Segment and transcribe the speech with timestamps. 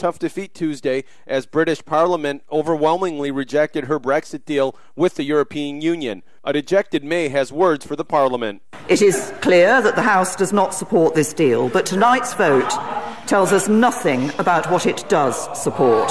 [0.00, 6.22] tough defeat Tuesday as British Parliament overwhelmingly rejected her Brexit deal with the European Union.
[6.42, 8.62] A dejected May has words for the Parliament.
[8.88, 12.70] It is clear that the House does not support this deal, but tonight's vote
[13.26, 16.10] tells us nothing about what it does support.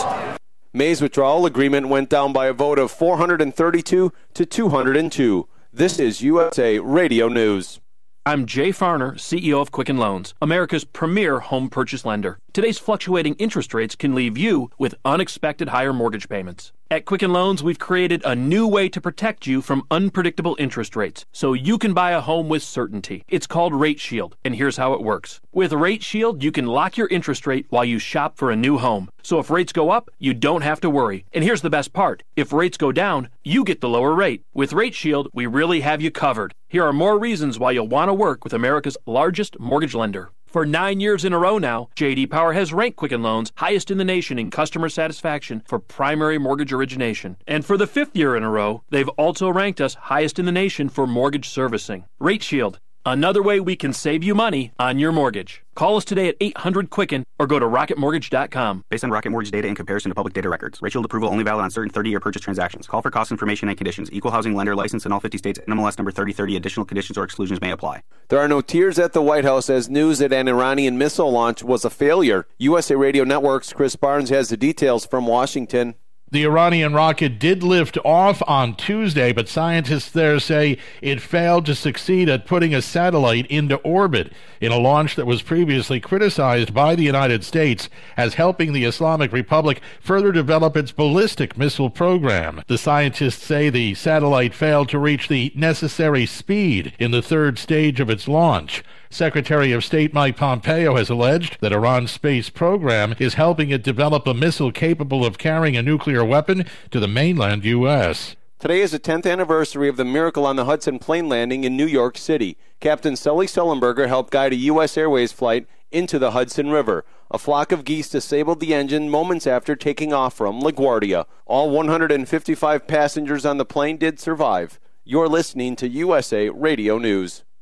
[0.72, 5.48] May's withdrawal agreement went down by a vote of 432 to 202.
[5.74, 7.80] This is USA Radio News.
[8.26, 12.38] I'm Jay Farner, CEO of Quicken Loans, America's premier home purchase lender.
[12.52, 16.72] Today's fluctuating interest rates can leave you with unexpected higher mortgage payments.
[16.92, 21.24] At Quicken Loans, we've created a new way to protect you from unpredictable interest rates
[21.32, 23.24] so you can buy a home with certainty.
[23.28, 25.40] It's called Rate Shield, and here's how it works.
[25.52, 28.80] With Rate Shield, you can lock your interest rate while you shop for a new
[28.80, 29.10] home.
[29.22, 31.26] So if rates go up, you don't have to worry.
[31.32, 34.42] And here's the best part if rates go down, you get the lower rate.
[34.56, 36.56] With Rate Shield, we really have you covered.
[36.68, 40.32] Here are more reasons why you'll want to work with America's largest mortgage lender.
[40.50, 44.00] For nine years in a row now, JD Power has ranked Quicken Loans highest in
[44.00, 47.38] the nation in customer satisfaction for primary mortgage origination.
[47.46, 50.52] And for the fifth year in a row, they've also ranked us highest in the
[50.52, 52.06] nation for mortgage servicing.
[52.18, 55.62] Rate Shield, another way we can save you money on your mortgage.
[55.80, 58.84] Call us today at 800 Quicken or go to rocketmortgage.com.
[58.90, 60.82] Based on Rocket Mortgage data in comparison to public data records.
[60.82, 62.86] Rate Shield approval only valid on certain 30 year purchase transactions.
[62.86, 64.10] Call for cost information and conditions.
[64.12, 65.58] Equal housing lender license in all 50 states.
[65.70, 66.58] NMLS number 3030.
[66.58, 68.02] Additional conditions or exclusions may apply.
[68.28, 71.64] There are no tears at the White House as news that an Iranian missile launch
[71.64, 72.46] was a failure.
[72.58, 75.96] USA Radio Network's Chris Barnes has the details from Washington.
[76.32, 81.74] The Iranian rocket did lift off on Tuesday, but scientists there say it failed to
[81.74, 86.94] succeed at putting a satellite into orbit in a launch that was previously criticized by
[86.94, 92.62] the United States as helping the Islamic Republic further develop its ballistic missile program.
[92.68, 98.00] The scientists say the satellite failed to reach the necessary speed in the third stage
[98.00, 98.84] of its launch.
[99.12, 104.28] Secretary of State Mike Pompeo has alleged that Iran's space program is helping it develop
[104.28, 108.36] a missile capable of carrying a nuclear weapon to the mainland U.S.
[108.60, 111.88] Today is the 10th anniversary of the Miracle on the Hudson plane landing in New
[111.88, 112.56] York City.
[112.80, 114.96] Captain Sully Sullenberger helped guide a U.S.
[114.96, 117.04] Airways flight into the Hudson River.
[117.32, 121.26] A flock of geese disabled the engine moments after taking off from LaGuardia.
[121.48, 124.80] All 155 passengers on the plane did survive.
[125.04, 127.44] You're listening to USA Radio News.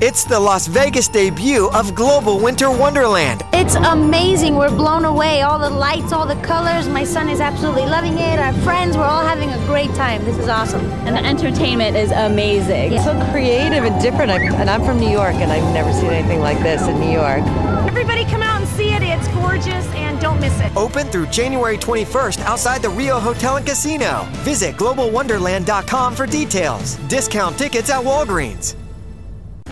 [0.00, 3.42] It's the Las Vegas debut of Global Winter Wonderland.
[3.52, 4.54] It's amazing.
[4.54, 5.42] We're blown away.
[5.42, 6.88] All the lights, all the colors.
[6.88, 8.38] My son is absolutely loving it.
[8.38, 10.24] Our friends, we're all having a great time.
[10.24, 10.84] This is awesome.
[11.04, 12.92] And the entertainment is amazing.
[12.92, 14.30] It's so creative and different.
[14.30, 17.42] and I'm from New York, and I've never seen anything like this in New York.
[17.88, 19.02] Everybody come out and see it.
[19.02, 20.76] It's gorgeous, and don't miss it.
[20.76, 24.28] Open through January 21st outside the Rio Hotel and Casino.
[24.44, 26.94] Visit globalwonderland.com for details.
[27.08, 28.76] Discount tickets at Walgreens.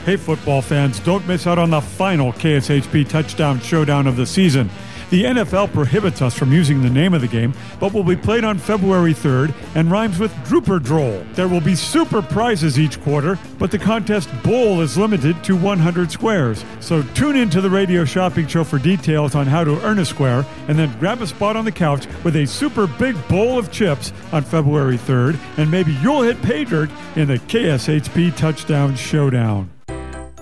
[0.06, 4.70] Hey, football fans, don't miss out on the final KSHP touchdown showdown of the season.
[5.10, 8.44] The NFL prohibits us from using the name of the game, but will be played
[8.44, 11.26] on February 3rd and rhymes with Drooper Droll.
[11.32, 16.12] There will be super prizes each quarter, but the contest bowl is limited to 100
[16.12, 16.64] squares.
[16.78, 20.04] So tune in to the radio shopping show for details on how to earn a
[20.04, 23.72] square, and then grab a spot on the couch with a super big bowl of
[23.72, 29.75] chips on February 3rd, and maybe you'll hit pay dirt in the KSHP Touchdown Showdown.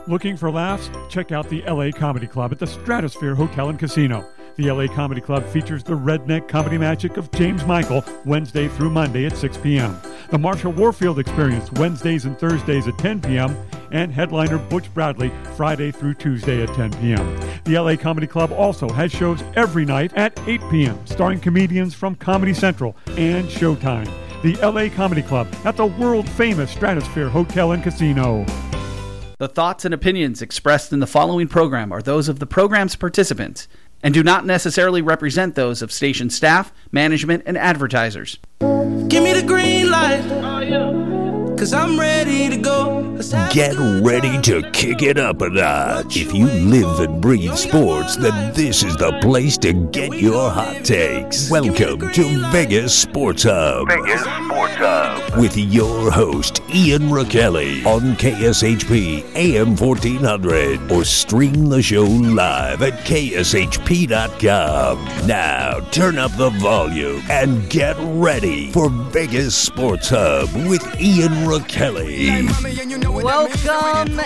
[0.07, 0.91] Looking for laughs?
[1.09, 4.29] Check out the LA Comedy Club at the Stratosphere Hotel and Casino.
[4.57, 9.25] The LA Comedy Club features the redneck comedy magic of James Michael Wednesday through Monday
[9.25, 9.99] at 6 p.m.
[10.31, 13.57] The Marshall Warfield Experience Wednesdays and Thursdays at 10 p.m.
[13.93, 17.41] and headliner Butch Bradley Friday through Tuesday at 10 p.m.
[17.65, 21.07] The LA Comedy Club also has shows every night at 8 p.m.
[21.07, 24.11] starring comedians from Comedy Central and Showtime.
[24.43, 28.45] The LA Comedy Club at the world famous Stratosphere Hotel and Casino.
[29.45, 33.69] The thoughts and opinions expressed in the following program are those of the program's participants
[34.03, 38.39] and do not necessarily represent those of station staff, management, and advertisers.
[38.61, 40.23] Give me the green light.
[40.31, 41.24] Oh, yeah.
[41.57, 43.01] Cause I'm ready to go.
[43.15, 46.17] Let's have a Get ready to kick it up a notch.
[46.17, 50.85] If you live and breathe sports, then this is the place to get your hot
[50.85, 51.49] takes.
[51.51, 53.89] Welcome to Vegas Sports Hub.
[53.89, 55.39] Vegas Sports Hub.
[55.39, 62.95] With your host, Ian Rakelli on KSHP AM 1400 or stream the show live at
[63.05, 63.67] KSHP.com.
[65.27, 71.54] Now turn up the volume and get ready for Vegas Sports Hub with Ian Rakelli.
[71.55, 71.71] Welcome,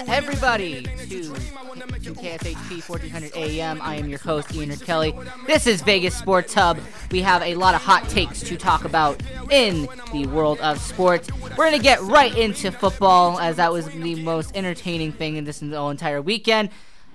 [0.08, 3.82] everybody, to KSHP 1400 AM.
[3.82, 5.14] I am your host, Ian Kelly.
[5.46, 6.78] This is Vegas Sports Hub.
[7.10, 11.28] We have a lot of hot takes to talk about in the world of sports.
[11.34, 15.44] We're going to get right into football, as that was the most entertaining thing in
[15.44, 16.70] this whole entire weekend.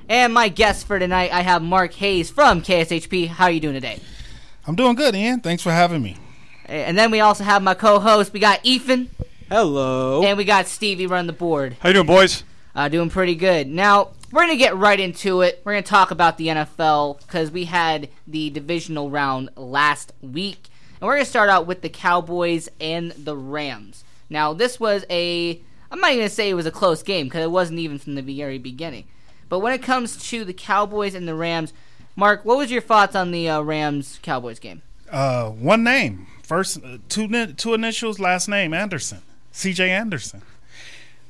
[0.07, 3.29] And my guest for tonight, I have Mark Hayes from KSHP.
[3.29, 3.99] How are you doing today?
[4.67, 5.39] I'm doing good, Ian.
[5.39, 6.17] Thanks for having me.
[6.67, 8.31] And then we also have my co-host.
[8.31, 9.09] We got Ethan.
[9.49, 10.23] Hello.
[10.23, 11.77] And we got Stevie running the board.
[11.79, 12.43] How you doing, boys?
[12.75, 13.67] Uh, doing pretty good.
[13.67, 15.61] Now, we're going to get right into it.
[15.63, 20.69] We're going to talk about the NFL because we had the divisional round last week.
[20.99, 24.03] And we're going to start out with the Cowboys and the Rams.
[24.29, 25.61] Now, this was a.
[25.91, 27.99] I'm not even going to say it was a close game because it wasn't even
[27.99, 29.05] from the very beginning.
[29.49, 31.71] But when it comes to the Cowboys and the Rams,
[32.15, 34.81] Mark, what was your thoughts on the uh, Rams Cowboys game?
[35.11, 39.21] Uh, one name, first uh, two two initials, last name Anderson,
[39.53, 39.89] C.J.
[39.89, 40.41] Anderson.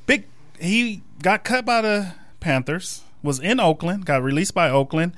[0.06, 0.24] Big.
[0.60, 3.02] He got cut by the Panthers.
[3.22, 4.04] Was in Oakland.
[4.04, 5.12] Got released by Oakland.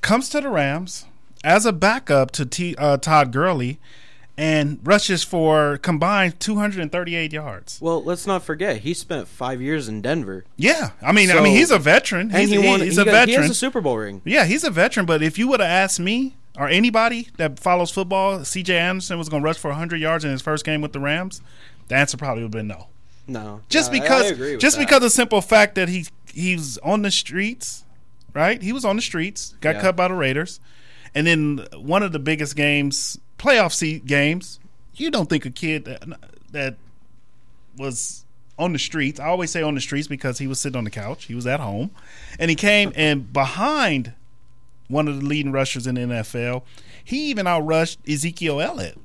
[0.00, 1.04] Comes to the Rams
[1.44, 3.78] as a backup to T, uh, Todd Gurley,
[4.36, 7.80] and rushes for combined 238 yards.
[7.80, 10.44] Well, let's not forget he spent five years in Denver.
[10.56, 12.30] Yeah, I mean, I mean, he's a veteran.
[12.30, 12.80] He's, he won.
[12.80, 13.28] he's he a got- veteran.
[13.28, 14.20] He has a Super Bowl ring.
[14.24, 17.90] Yeah, he's a veteran, but if you would have asked me or anybody that follows
[17.92, 20.92] football, CJ Anderson was going to rush for 100 yards in his first game with
[20.92, 21.40] the Rams,
[21.88, 22.88] the answer probably would have been no.
[23.26, 24.82] No, Just I because just that.
[24.84, 27.84] because of the simple fact that he he's on the streets,
[28.34, 28.60] right?
[28.60, 29.80] He was on the streets, got Yeah.
[29.80, 30.60] cut by the Raiders.
[31.14, 34.58] And then one of the biggest games, playoff seat games,
[34.94, 36.02] you don't think a kid that,
[36.50, 36.76] that
[37.78, 38.24] was
[38.58, 39.18] on the streets.
[39.18, 41.24] I always say on the streets because he was sitting on the couch.
[41.24, 41.90] He was at home.
[42.38, 44.12] And he came and behind
[44.88, 46.62] one of the leading rushers in the NFL,
[47.02, 48.98] he even outrushed Ezekiel Elliott,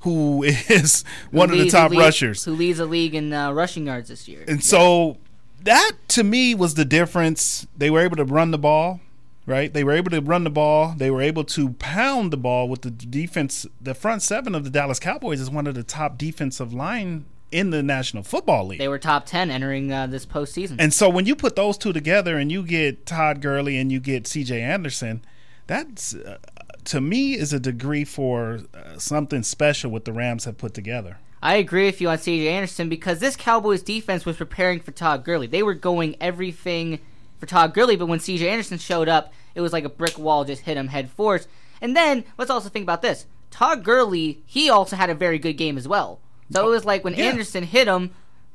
[0.00, 2.44] who is one Who of the top rushers.
[2.44, 4.44] Who leads the league in uh, rushing yards this year.
[4.46, 5.18] And so
[5.62, 7.66] that to me was the difference.
[7.76, 9.00] They were able to run the ball,
[9.46, 9.72] right?
[9.72, 10.94] They were able to run the ball.
[10.96, 13.66] They were able to pound the ball with the defense.
[13.80, 17.70] The front seven of the Dallas Cowboys is one of the top defensive line in
[17.70, 18.78] the National Football League.
[18.78, 20.76] They were top 10 entering uh, this postseason.
[20.78, 24.00] And so when you put those two together and you get Todd Gurley and you
[24.00, 24.60] get C.J.
[24.60, 25.22] Anderson,
[25.66, 26.38] that's uh,
[26.88, 31.18] to me is a degree for uh, something special what the Rams have put together.
[31.42, 35.24] I agree with you on CJ Anderson because this Cowboys defense was preparing for Todd
[35.24, 35.46] Gurley.
[35.46, 36.98] They were going everything
[37.38, 40.44] for Todd Gurley, but when CJ Anderson showed up, it was like a brick wall
[40.44, 41.48] just hit him head first.
[41.80, 45.52] And then let's also think about this: Todd Gurley, he also had a very good
[45.54, 46.18] game as well.
[46.50, 47.26] So it was like when Yeah.
[47.26, 48.10] Anderson hit him,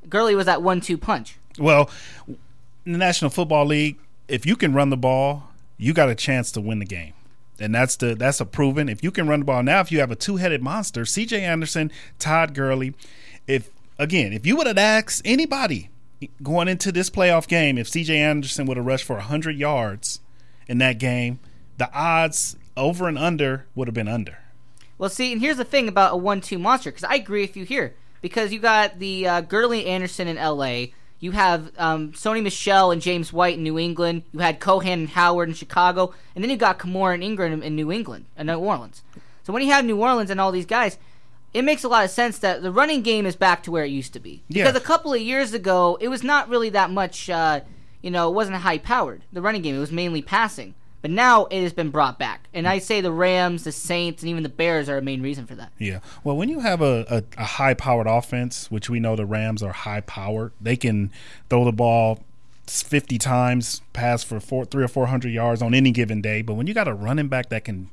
[0.09, 1.37] Gurley was that one-two punch.
[1.59, 1.89] Well,
[2.85, 3.97] in the National Football League,
[4.27, 7.13] if you can run the ball, you got a chance to win the game.
[7.59, 8.89] And that's the that's a proven.
[8.89, 11.41] If you can run the ball now, if you have a two headed monster, C.J.
[11.43, 12.93] Anderson, Todd Gurley,
[13.47, 13.69] if
[13.99, 15.89] again, if you would have asked anybody
[16.41, 18.17] going into this playoff game, if C.J.
[18.17, 20.19] Anderson would have rushed for hundred yards
[20.67, 21.39] in that game,
[21.77, 24.39] the odds over and under would have been under.
[24.97, 27.65] Well, see, and here's the thing about a one-two monster, because I agree with you
[27.65, 27.95] here.
[28.21, 33.01] Because you got the uh, Gurley Anderson in L.A., you have um, Sony Michel and
[33.01, 36.57] James White in New England, you had Cohen and Howard in Chicago, and then you
[36.57, 39.03] got Kamara and Ingram in New England, and New Orleans.
[39.43, 40.97] So when you have New Orleans and all these guys,
[41.53, 43.89] it makes a lot of sense that the running game is back to where it
[43.89, 44.43] used to be.
[44.49, 44.65] Yeah.
[44.65, 47.61] Because a couple of years ago, it was not really that much, uh,
[48.01, 49.77] you know, it wasn't high powered, the running game.
[49.77, 50.75] It was mainly passing.
[51.03, 52.47] But now it has been brought back.
[52.53, 55.45] And I say the Rams, the Saints, and even the Bears are a main reason
[55.45, 55.73] for that.
[55.77, 55.99] Yeah.
[56.23, 59.61] Well, when you have a, a, a high powered offense, which we know the Rams
[59.61, 61.11] are high powered, they can
[61.49, 62.23] throw the ball
[62.67, 66.41] 50 times, pass for four, three or 400 yards on any given day.
[66.41, 67.89] But when you got a running back that can,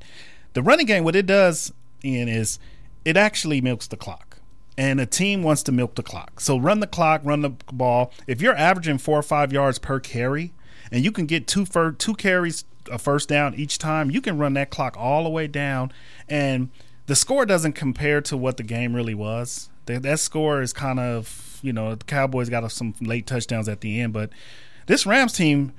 [0.53, 1.73] the running game, what it does,
[2.05, 2.59] Ian, is
[3.03, 4.37] it actually milks the clock.
[4.77, 6.39] And a team wants to milk the clock.
[6.39, 8.13] So run the clock, run the ball.
[8.25, 10.53] If you're averaging four or five yards per carry,
[10.91, 14.37] and you can get two fir- two carries a first down each time, you can
[14.37, 15.91] run that clock all the way down,
[16.27, 16.69] and
[17.05, 19.69] the score doesn't compare to what the game really was.
[19.85, 23.81] That, that score is kind of you know the Cowboys got some late touchdowns at
[23.81, 24.29] the end, but
[24.87, 25.73] this Rams team,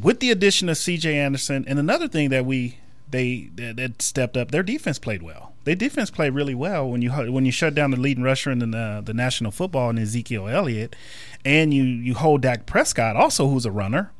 [0.00, 1.18] with the addition of C.J.
[1.18, 4.50] Anderson, and another thing that we they that, stepped up.
[4.50, 5.52] Their defense played well.
[5.64, 8.58] Their defense played really well when you when you shut down the leading rusher in
[8.58, 10.96] the uh, the National Football and Ezekiel Elliott,
[11.44, 14.12] and you you hold Dak Prescott also who's a runner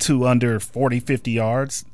[0.00, 1.84] to under 40, 50 yards.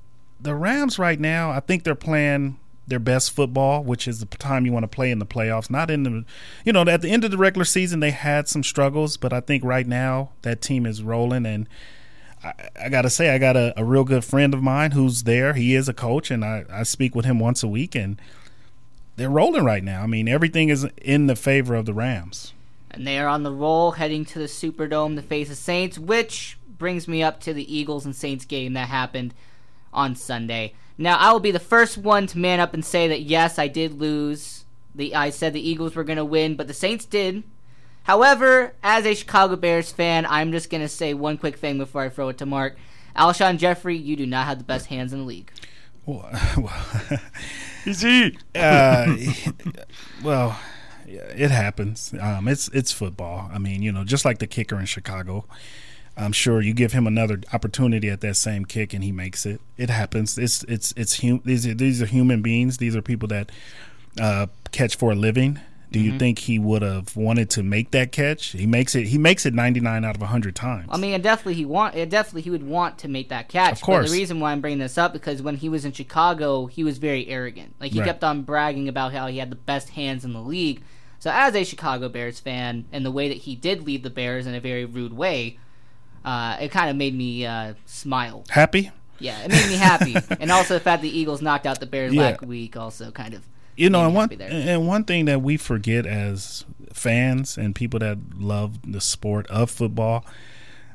[0.41, 4.67] The Rams right now, I think they're playing their best football, which is the time
[4.67, 5.71] you want to play in the playoffs.
[5.71, 6.25] Not in the,
[6.65, 9.41] you know, at the end of the regular season they had some struggles, but I
[9.41, 11.47] think right now that team is rolling.
[11.47, 11.69] And
[12.43, 12.53] I,
[12.85, 15.55] I got to say, I got a, a, real good friend of mine who's there.
[15.55, 18.21] He is a coach, and I, I speak with him once a week, and
[19.17, 20.03] they're rolling right now.
[20.03, 22.55] I mean, everything is in the favor of the Rams.
[22.91, 26.59] And they are on the roll, heading to the Superdome to face the Saints, which
[26.67, 29.35] brings me up to the Eagles and Saints game that happened
[29.93, 30.73] on Sunday.
[30.97, 33.69] Now, I will be the first one to man up and say that yes, I
[33.69, 34.65] did lose.
[34.95, 37.45] The I said the Eagles were going to win, but the Saints did.
[38.11, 42.03] However, as a Chicago Bears fan, I'm just going to say one quick thing before
[42.03, 42.77] I throw it to Mark.
[43.15, 45.49] Alshon Jeffery, you do not have the best hands in the league.
[46.07, 46.29] Well,
[47.87, 48.37] Is he?
[48.57, 49.17] Uh,
[50.25, 50.59] well,
[51.07, 52.13] it happens.
[52.21, 53.49] Um, it's it's football.
[53.53, 55.45] I mean, you know, just like the kicker in Chicago.
[56.17, 59.61] I'm sure you give him another opportunity at that same kick and he makes it.
[59.77, 60.37] It happens.
[60.37, 62.79] It's it's it's hum- these are, these are human beings.
[62.79, 63.53] These are people that
[64.21, 65.61] uh, catch for a living.
[65.93, 66.19] Do you mm-hmm.
[66.19, 68.49] think he would have wanted to make that catch?
[68.49, 69.07] He makes it.
[69.07, 70.89] He makes it 99 out of 100 times.
[70.89, 71.95] I mean, definitely he want.
[71.95, 73.73] Definitely he would want to make that catch.
[73.73, 74.07] Of course.
[74.07, 76.85] But the reason why I'm bringing this up because when he was in Chicago, he
[76.85, 77.75] was very arrogant.
[77.81, 78.07] Like he right.
[78.07, 80.83] kept on bragging about how he had the best hands in the league.
[81.19, 84.47] So as a Chicago Bears fan, and the way that he did lead the Bears
[84.47, 85.59] in a very rude way,
[86.25, 88.45] uh, it kind of made me uh, smile.
[88.49, 88.91] Happy.
[89.19, 92.15] Yeah, it made me happy, and also the fact the Eagles knocked out the Bears
[92.15, 92.23] yeah.
[92.23, 93.47] last week also kind of
[93.81, 98.19] you know, and one and one thing that we forget as fans and people that
[98.37, 100.27] love the sport of football,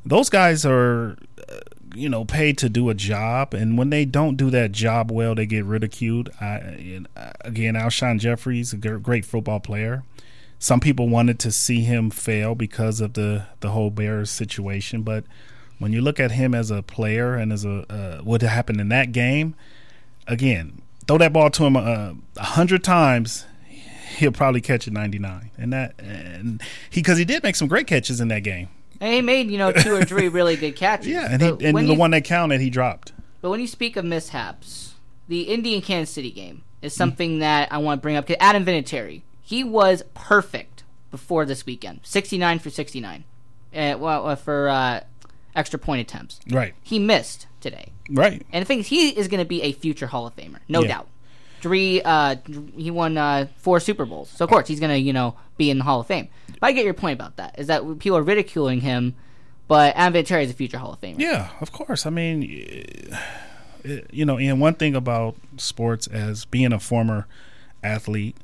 [0.05, 1.17] those guys are,
[1.49, 1.59] uh,
[1.95, 5.33] you know, paid to do a job, and when they don't do that job well,
[5.33, 6.29] they get ridiculed.
[6.39, 10.03] I, uh, again, Alshon Jeffery's a great football player.
[10.59, 15.23] Some people wanted to see him fail because of the the whole Bears situation, but
[15.79, 18.89] when you look at him as a player and as a uh, what happened in
[18.89, 19.55] that game,
[20.27, 23.45] again, throw that ball to him uh, a uh, hundred times,
[24.17, 25.51] he'll probably catch it 99.
[25.57, 28.69] And that and he because he did make some great catches in that game.
[28.99, 31.07] And he made you know two or three really good catches.
[31.07, 33.13] Yeah, and, he, and the you, one that counted, he dropped.
[33.41, 34.95] But when you speak of mishaps,
[35.27, 37.39] the Indian Kansas City game is something mm.
[37.39, 38.27] that I want to bring up.
[38.27, 43.23] Because Adam Vinatieri, he was perfect before this weekend, 69 for 69,
[43.73, 45.01] uh, well, uh, for uh,
[45.55, 46.39] extra point attempts.
[46.49, 46.73] Right.
[46.83, 47.91] He missed today.
[48.09, 48.45] Right.
[48.51, 50.81] And the thing is, he is going to be a future Hall of Famer, no
[50.81, 50.87] yeah.
[50.87, 51.07] doubt.
[51.61, 52.35] Three, uh,
[52.75, 55.71] he won uh, four Super Bowls, so of course he's going to, you know, be
[55.71, 56.27] in the Hall of Fame.
[56.59, 57.57] But I get your point about that.
[57.57, 59.15] Is that people are ridiculing him,
[59.67, 61.19] but Adam Vinatieri is a future Hall of Famer.
[61.19, 62.05] Yeah, of course.
[62.05, 62.43] I mean,
[64.11, 67.25] you know, and one thing about sports as being a former
[67.81, 68.37] athlete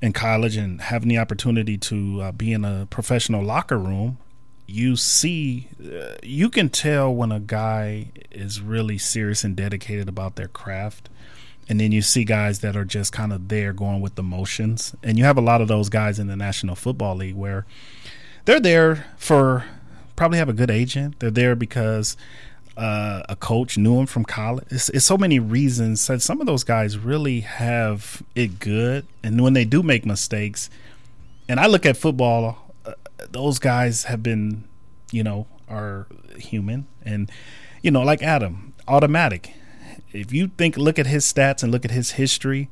[0.00, 4.18] in college and having the opportunity to uh, be in a professional locker room
[4.66, 10.36] you see, uh, you can tell when a guy is really serious and dedicated about
[10.36, 11.08] their craft.
[11.68, 14.94] And then you see guys that are just kind of there going with the motions.
[15.02, 17.66] And you have a lot of those guys in the National Football League where
[18.44, 19.64] they're there for
[20.16, 21.20] probably have a good agent.
[21.20, 22.16] They're there because
[22.76, 24.66] uh, a coach knew him from college.
[24.70, 26.06] It's, it's so many reasons.
[26.06, 29.06] that some of those guys really have it good.
[29.22, 30.68] And when they do make mistakes,
[31.48, 32.63] and I look at football
[33.30, 34.64] those guys have been,
[35.10, 36.06] you know, are
[36.36, 37.30] human and
[37.82, 39.54] you know, like Adam, automatic.
[40.12, 42.70] If you think look at his stats and look at his history,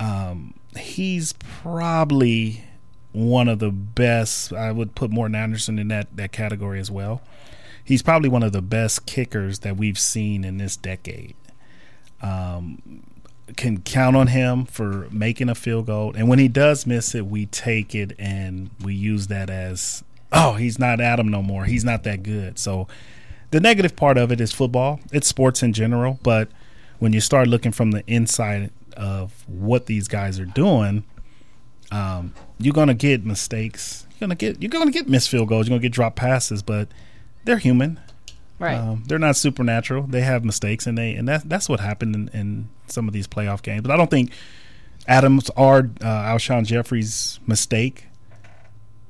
[0.00, 2.64] um, he's probably
[3.12, 4.52] one of the best.
[4.52, 7.22] I would put Morten Andersen in that that category as well.
[7.84, 11.36] He's probably one of the best kickers that we've seen in this decade.
[12.20, 13.02] Um,
[13.56, 16.12] can count on him for making a field goal.
[16.16, 20.54] And when he does miss it, we take it and we use that as, oh,
[20.54, 21.64] he's not Adam no more.
[21.64, 22.58] He's not that good.
[22.58, 22.88] So
[23.50, 25.00] the negative part of it is football.
[25.12, 26.18] It's sports in general.
[26.22, 26.48] But
[26.98, 31.04] when you start looking from the inside of what these guys are doing,
[31.90, 34.06] um, you're gonna get mistakes.
[34.10, 35.66] You're gonna get you're gonna get missed field goals.
[35.68, 36.88] You're gonna get drop passes, but
[37.44, 38.00] they're human.
[38.58, 38.76] Right.
[38.76, 40.04] Um, they're not supernatural.
[40.04, 43.28] They have mistakes, and they and that that's what happened in, in some of these
[43.28, 43.82] playoff games.
[43.82, 44.32] But I don't think
[45.06, 48.06] Adams or uh, Alshon Jeffery's mistake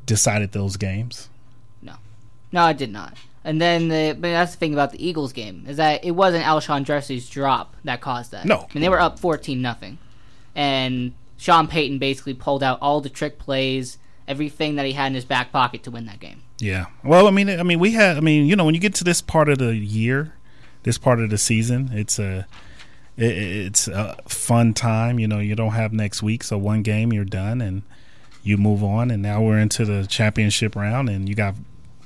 [0.04, 1.28] decided those games.
[1.80, 1.94] No,
[2.52, 3.16] no, I did not.
[3.44, 6.44] And then the but that's the thing about the Eagles game is that it wasn't
[6.44, 8.44] Alshon Jeffery's drop that caused that.
[8.44, 9.96] No, I mean they were up fourteen nothing,
[10.54, 15.14] and Sean Payton basically pulled out all the trick plays, everything that he had in
[15.14, 16.42] his back pocket to win that game.
[16.58, 16.86] Yeah.
[17.04, 18.16] Well, I mean, I mean, we had.
[18.16, 20.34] I mean, you know, when you get to this part of the year,
[20.82, 22.46] this part of the season, it's a,
[23.16, 25.18] it, it's a fun time.
[25.18, 27.82] You know, you don't have next week, so one game you're done and
[28.42, 29.10] you move on.
[29.10, 31.54] And now we're into the championship round, and you got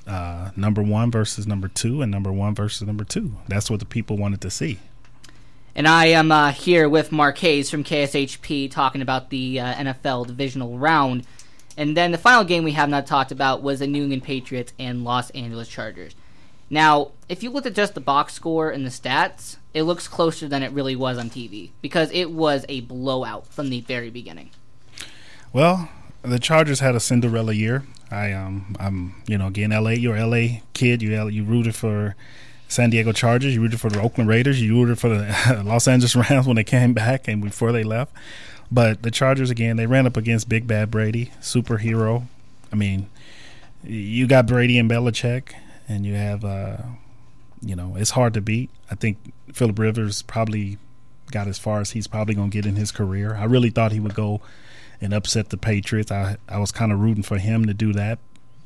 [0.06, 3.37] uh, number one versus number two, and number one versus number two.
[3.49, 4.80] That's what the people wanted to see.
[5.75, 10.26] And I am uh, here with Mark Hayes from KSHP talking about the uh, NFL
[10.26, 11.25] divisional round.
[11.76, 14.72] And then the final game we have not talked about was the New England Patriots
[14.78, 16.14] and Los Angeles Chargers.
[16.68, 20.48] Now, if you look at just the box score and the stats, it looks closer
[20.48, 24.50] than it really was on TV because it was a blowout from the very beginning.
[25.52, 25.90] Well,
[26.22, 27.84] the Chargers had a Cinderella year.
[28.10, 32.14] I um I'm you know again LA you're a LA kid you you rooted for
[32.68, 36.14] San Diego Chargers you rooted for the Oakland Raiders you rooted for the Los Angeles
[36.14, 38.12] Rams when they came back and before they left
[38.72, 42.26] but the Chargers again they ran up against Big Bad Brady superhero
[42.72, 43.08] I mean
[43.84, 45.52] you got Brady and Belichick
[45.88, 46.78] and you have uh
[47.60, 49.18] you know it's hard to beat I think
[49.52, 50.78] Philip Rivers probably
[51.30, 53.92] got as far as he's probably going to get in his career I really thought
[53.92, 54.40] he would go
[55.02, 56.10] and upset the Patriots.
[56.10, 58.20] I I was kind of rooting for him to do that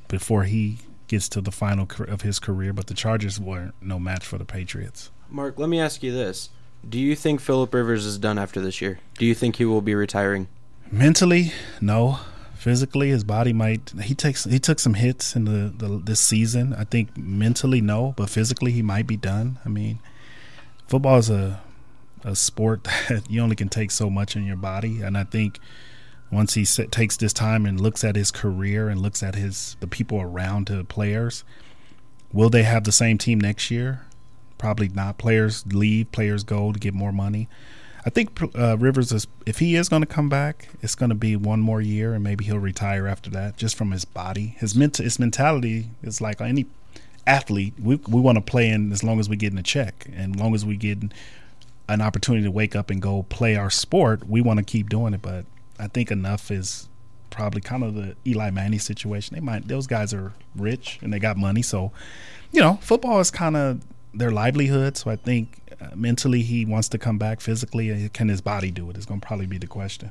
[0.06, 4.24] before he gets to the final of his career, but the Chargers weren't no match
[4.24, 5.10] for the Patriots.
[5.30, 6.50] Mark, let me ask you this:
[6.88, 9.00] Do you think Philip Rivers is done after this year?
[9.18, 10.48] Do you think he will be retiring?
[10.90, 12.20] Mentally, no.
[12.54, 13.92] Physically, his body might.
[14.02, 16.74] He takes he took some hits in the, the this season.
[16.74, 19.58] I think mentally, no, but physically, he might be done.
[19.64, 20.00] I mean,
[20.88, 21.60] football is a
[22.24, 25.60] a sport that you only can take so much in your body, and I think
[26.30, 29.76] once he set, takes this time and looks at his career and looks at his
[29.80, 31.44] the people around the players,
[32.32, 34.02] will they have the same team next year?
[34.58, 35.18] Probably not.
[35.18, 37.48] Players leave, players go to get more money.
[38.06, 41.16] I think uh, Rivers is if he is going to come back, it's going to
[41.16, 44.54] be one more year, and maybe he'll retire after that, just from his body.
[44.58, 46.66] His mental, his mentality is like any
[47.26, 47.74] athlete.
[47.82, 50.36] We we want to play in as long as we get in a check, and
[50.36, 50.98] as long as we get
[51.88, 55.12] an opportunity to wake up and go play our sport, we want to keep doing
[55.12, 55.22] it.
[55.22, 55.44] But
[55.76, 56.88] I think enough is
[57.30, 59.34] probably kind of the Eli Manning situation.
[59.34, 61.90] They might those guys are rich and they got money, so
[62.52, 63.80] you know football is kind of
[64.18, 64.96] their livelihood.
[64.96, 67.40] So I think uh, mentally he wants to come back.
[67.40, 68.96] Physically, uh, can his body do it?
[68.96, 70.10] Is going to probably be the question.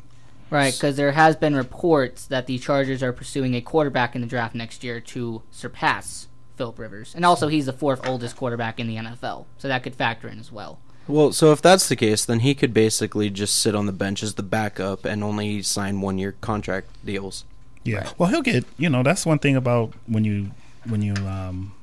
[0.50, 4.28] Right, because there has been reports that the Chargers are pursuing a quarterback in the
[4.28, 8.88] draft next year to surpass Philip Rivers, and also he's the fourth oldest quarterback in
[8.88, 10.80] the NFL, so that could factor in as well.
[11.08, 14.24] Well, so if that's the case, then he could basically just sit on the bench
[14.24, 17.44] as the backup and only sign one year contract deals.
[17.84, 17.98] Yeah.
[17.98, 18.20] Right.
[18.20, 18.66] Well, he'll get.
[18.78, 20.52] You know, that's one thing about when you
[20.88, 21.74] when you um,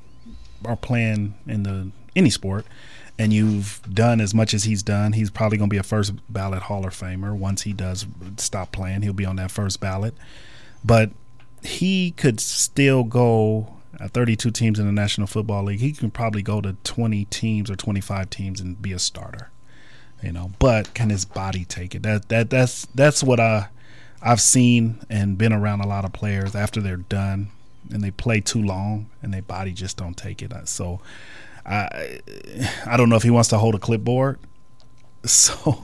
[0.64, 2.66] are playing in the any sport,
[3.18, 5.12] and you've done as much as he's done.
[5.12, 8.72] He's probably going to be a first ballot Hall of Famer once he does stop
[8.72, 9.02] playing.
[9.02, 10.14] He'll be on that first ballot,
[10.84, 11.10] but
[11.62, 16.42] he could still go uh, 32 teams in the National Football League, he can probably
[16.42, 19.50] go to 20 teams or 25 teams and be a starter.
[20.22, 22.02] You know, but can his body take it?
[22.04, 23.68] That that that's that's what I
[24.22, 27.48] I've seen and been around a lot of players after they're done
[27.90, 30.52] and they play too long and their body just don't take it.
[30.52, 31.00] Uh, so
[31.64, 32.20] I
[32.86, 34.38] I don't know if he wants to hold a clipboard.
[35.24, 35.80] So,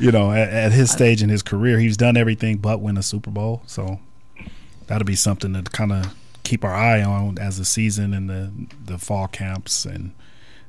[0.00, 3.02] you know, at, at his stage in his career, he's done everything but win a
[3.02, 3.60] Super Bowl.
[3.66, 4.00] So
[4.86, 8.50] that'll be something to kind of keep our eye on as the season and the
[8.82, 10.14] the fall camps and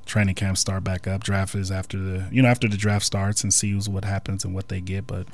[0.05, 1.23] training camps start back up.
[1.23, 4.53] Draft is after the you know after the draft starts and see what happens and
[4.53, 5.25] what they get, but.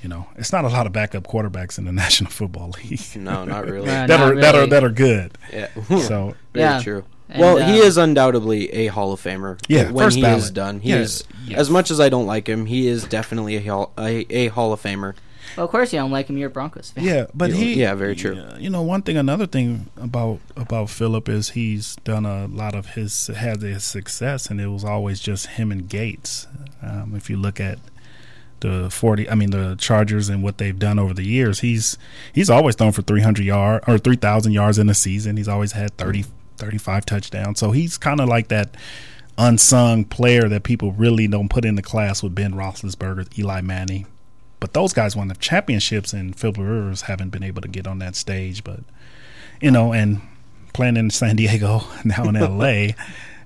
[0.00, 3.00] You know, it's not a lot of backup quarterbacks in the National Football League.
[3.14, 3.86] No, not really.
[3.86, 4.40] that are really.
[4.42, 5.38] that are that are good.
[5.52, 5.68] Yeah.
[5.88, 6.80] So Very Yeah.
[6.82, 7.04] true.
[7.32, 9.58] And, well, uh, he is undoubtedly a Hall of Famer.
[9.68, 10.38] Yeah, when first he ballot.
[10.44, 11.24] is done, he Yeah, is.
[11.46, 11.58] yes.
[11.58, 14.72] As much as I don't like him, he is definitely a hall, a, a Hall
[14.72, 15.14] of Famer.
[15.56, 16.38] Well, of course you don't like him.
[16.38, 17.04] You're a Broncos fan.
[17.04, 18.40] Yeah, but You he yeah, very true.
[18.58, 22.90] You know, one thing, another thing about about Philip is he's done a lot of
[22.94, 26.46] his had his success, and it was always just him and Gates.
[26.82, 27.78] Um, if you look at
[28.60, 31.98] the forty, I mean the Chargers and what they've done over the years, he's
[32.32, 35.36] he's always thrown for three hundred yard or three thousand yards in a season.
[35.36, 36.24] He's always had 30,
[36.62, 37.58] 35 touchdowns.
[37.58, 38.76] So he's kind of like that
[39.36, 44.06] unsung player that people really don't put in the class with Ben Roethlisberger, Eli Manning.
[44.60, 47.98] But those guys won the championships, and Philip Rivers haven't been able to get on
[47.98, 48.62] that stage.
[48.62, 48.80] But
[49.60, 50.20] you know, and
[50.72, 52.94] playing in San Diego now in L.A.,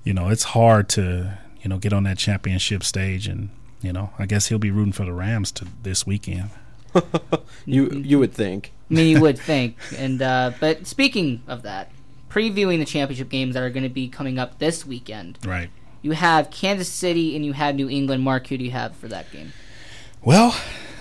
[0.04, 3.48] you know, it's hard to you know get on that championship stage, and
[3.80, 6.50] you know, I guess he'll be rooting for the Rams to this weekend.
[7.64, 8.72] You you would think.
[8.90, 9.76] I mean, you would think.
[9.96, 11.90] And uh, but speaking of that,
[12.30, 15.38] previewing the championship games that are going to be coming up this weekend.
[15.44, 15.70] Right.
[16.02, 18.22] You have Kansas City and you have New England.
[18.22, 19.52] Mark, who do you have for that game?
[20.22, 20.54] Well,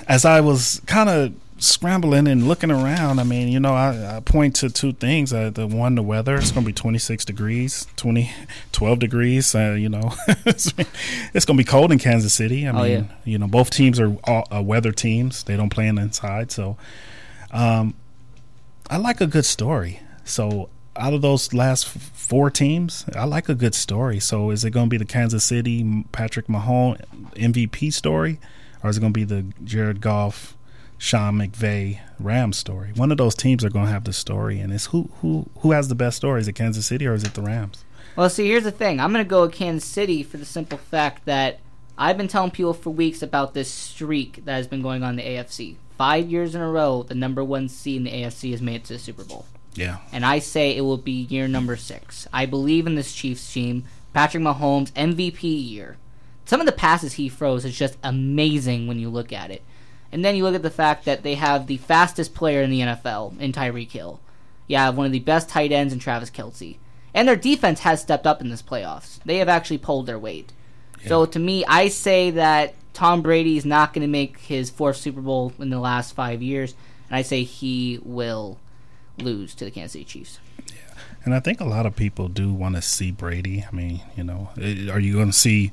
[0.07, 4.19] as I was kind of scrambling and looking around, I mean, you know, I, I
[4.19, 5.31] point to two things.
[5.33, 6.35] Uh, the one, the weather.
[6.35, 8.31] It's going to be 26 degrees, 20,
[8.71, 9.53] 12 degrees.
[9.55, 10.13] Uh, you know,
[10.45, 10.85] it's, going
[11.33, 12.67] to be cold in Kansas City.
[12.67, 13.03] I Oh, mean, yeah.
[13.25, 15.43] you know, both teams are all, uh, weather teams.
[15.43, 16.51] They don't play in inside.
[16.51, 16.77] So,
[17.51, 17.95] um,
[18.89, 20.01] I like a good story.
[20.23, 24.19] So, out of those last four teams, I like a good story.
[24.19, 27.03] So, is it going to be the Kansas City Patrick Mahomes
[27.33, 28.39] MVP story,
[28.83, 30.55] or is it going to be the Jared Goff,
[30.97, 32.91] Sean McVay Rams story?
[32.95, 35.71] One of those teams are going to have the story, and it's who who who
[35.71, 36.41] has the best story?
[36.41, 37.83] Is it Kansas City or is it the Rams?
[38.15, 38.99] Well, see, here's the thing.
[39.01, 41.59] I'm going to go with Kansas City for the simple fact that
[41.97, 45.15] I've been telling people for weeks about this streak that has been going on in
[45.17, 45.75] the AFC.
[45.97, 48.83] Five years in a row, the number one seed in the AFC has made it
[48.85, 49.45] to the Super Bowl.
[49.75, 49.97] Yeah.
[50.11, 52.27] And I say it will be year number six.
[52.33, 53.85] I believe in this Chiefs team.
[54.13, 55.97] Patrick Mahomes, MVP year.
[56.45, 59.61] Some of the passes he throws is just amazing when you look at it.
[60.11, 62.79] And then you look at the fact that they have the fastest player in the
[62.79, 64.21] NFL in Tyreek Hill.
[64.67, 66.77] You have one of the best tight ends in Travis Kelce.
[67.13, 69.19] And their defense has stepped up in this playoffs.
[69.23, 70.53] They have actually pulled their weight.
[71.07, 74.97] So to me, I say that Tom Brady is not going to make his fourth
[74.97, 76.73] Super Bowl in the last five years,
[77.09, 78.57] and I say he will
[79.17, 80.39] lose to the Kansas City Chiefs.
[80.67, 80.75] Yeah,
[81.23, 83.65] and I think a lot of people do want to see Brady.
[83.71, 85.71] I mean, you know, are you going to see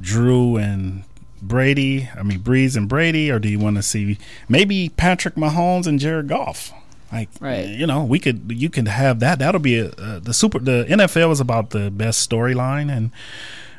[0.00, 1.04] Drew and
[1.42, 2.08] Brady?
[2.16, 5.98] I mean, Brees and Brady, or do you want to see maybe Patrick Mahomes and
[5.98, 6.72] Jared Goff?
[7.12, 7.68] Like, Right.
[7.68, 9.38] you know, we could you could have that.
[9.38, 10.58] That'll be a, uh, the super.
[10.58, 13.10] The NFL is about the best storyline, and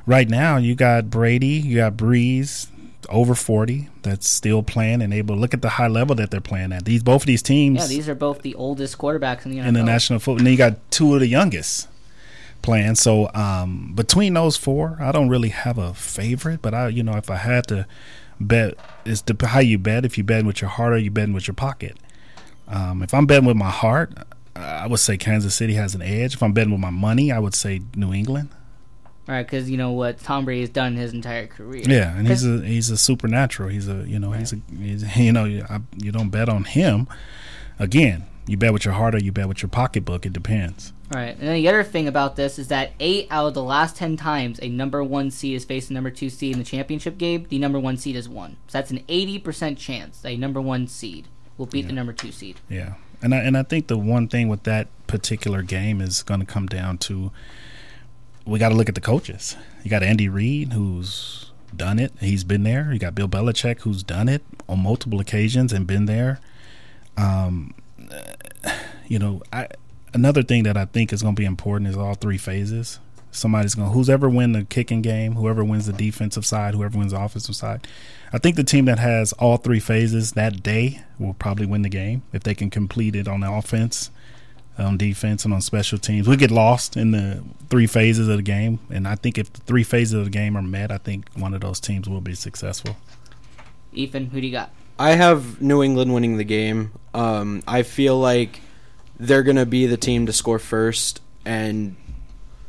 [0.05, 2.67] right now you got Brady, you got Brees.
[3.09, 6.41] Over forty, that's still playing and able to look at the high level that they're
[6.41, 6.85] playing at.
[6.85, 9.67] These both of these teams, Yeah, these are both the oldest quarterbacks in the NFL.
[9.67, 10.37] in the national football.
[10.37, 11.87] And then you got two of the youngest
[12.61, 12.95] playing.
[12.95, 16.61] So um, between those four, I don't really have a favorite.
[16.61, 17.85] But I, you know, if I had to
[18.41, 20.03] bet, it's the how you bet.
[20.05, 21.97] If you bet with your heart or you bet with your pocket.
[22.67, 24.11] Um, if I'm betting with my heart,
[24.55, 26.33] I would say Kansas City has an edge.
[26.33, 28.49] If I'm betting with my money, I would say New England.
[29.27, 31.83] Right, because you know what Tom Brady has done his entire career.
[31.85, 33.67] Yeah, and he's a he's a supernatural.
[33.69, 36.63] He's a you know he's a he's, you know you, I, you don't bet on
[36.63, 37.07] him.
[37.77, 40.25] Again, you bet with your heart or you bet with your pocketbook.
[40.25, 40.93] It depends.
[41.13, 43.97] Right, and then the other thing about this is that eight out of the last
[43.97, 47.45] ten times a number one seed is facing number two seed in the championship game,
[47.49, 48.55] the number one seed has won.
[48.67, 52.13] So that's an eighty percent chance that a number one seed will beat the number
[52.13, 52.61] two seed.
[52.69, 56.39] Yeah, and I, and I think the one thing with that particular game is going
[56.39, 57.31] to come down to
[58.47, 59.55] we got to look at the coaches.
[59.83, 62.91] You got Andy Reid who's done it; he's been there.
[62.91, 66.39] You got Bill Belichick who's done it on multiple occasions and been there.
[67.17, 67.73] Um,
[69.07, 69.67] you know, I
[70.13, 72.99] another thing that I think is going to be important is all three phases.
[73.31, 76.97] Somebody's going to who's ever win the kicking game, whoever wins the defensive side, whoever
[76.97, 77.85] wins the offensive side.
[78.33, 81.89] I think the team that has all three phases that day will probably win the
[81.89, 84.09] game if they can complete it on the offense,
[84.77, 86.27] on defense, and on special teams.
[86.27, 89.61] We get lost in the three phases of the game, and I think if the
[89.61, 92.35] three phases of the game are met, I think one of those teams will be
[92.35, 92.95] successful.
[93.93, 94.71] Ethan, who do you got?
[94.99, 96.91] I have New England winning the game.
[97.13, 98.61] Um, I feel like
[99.19, 101.95] they're going to be the team to score first, and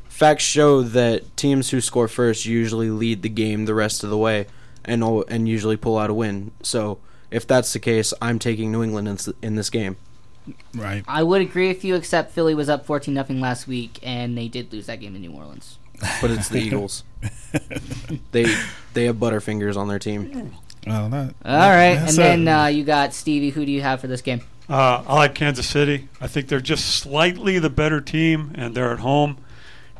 [0.09, 4.19] facts show that teams who score first usually lead the game the rest of the
[4.19, 4.47] way,
[4.85, 6.53] and and usually pull out a win.
[6.63, 6.99] So
[7.31, 9.97] if that's the case, I'm taking New England in, in this game.
[10.75, 11.05] Right.
[11.07, 14.49] I would agree with you, except Philly was up fourteen nothing last week, and they
[14.49, 15.79] did lose that game in New Orleans.
[16.21, 17.03] But it's the Eagles.
[18.33, 18.55] they
[18.95, 20.53] they have Butterfingers on their team.
[20.87, 23.51] Well, that, All right, and then uh, you got Stevie.
[23.51, 24.43] Who do you have for this game?
[24.69, 26.09] Uh, I like Kansas City.
[26.21, 29.39] I think they're just slightly the better team, and they're at home.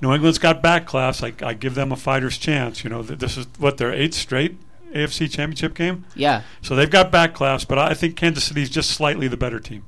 [0.01, 1.23] New England's got back class.
[1.23, 2.85] I, I give them a fighter's chance.
[2.85, 4.57] You know, th- this is what their eighth straight
[4.93, 6.05] AFC Championship game.
[6.15, 6.43] Yeah.
[6.63, 9.85] So they've got back class, but I think Kansas City's just slightly the better team.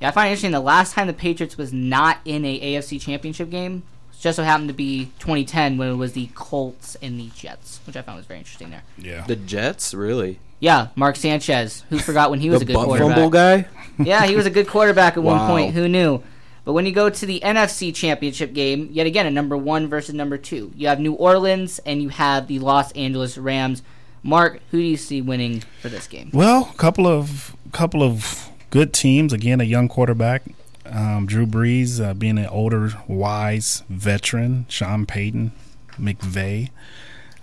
[0.00, 0.52] Yeah, I find it interesting.
[0.52, 3.82] The last time the Patriots was not in a AFC Championship game
[4.12, 7.80] it just so happened to be 2010 when it was the Colts and the Jets,
[7.86, 8.82] which I found was very interesting there.
[8.98, 9.24] Yeah.
[9.26, 10.40] The Jets, really?
[10.58, 11.84] Yeah, Mark Sanchez.
[11.88, 13.14] Who forgot when he was a good butt quarterback?
[13.14, 13.66] fumble guy?
[13.98, 15.74] yeah, he was a good quarterback at one point.
[15.74, 16.22] Who knew?
[16.64, 20.14] But when you go to the NFC Championship game, yet again a number one versus
[20.14, 20.70] number two.
[20.76, 23.82] You have New Orleans and you have the Los Angeles Rams.
[24.22, 26.30] Mark, who do you see winning for this game?
[26.34, 29.32] Well, a couple of couple of good teams.
[29.32, 30.42] Again, a young quarterback,
[30.86, 34.66] um, Drew Brees, uh, being an older, wise veteran.
[34.68, 35.52] Sean Payton,
[35.98, 36.70] McVay.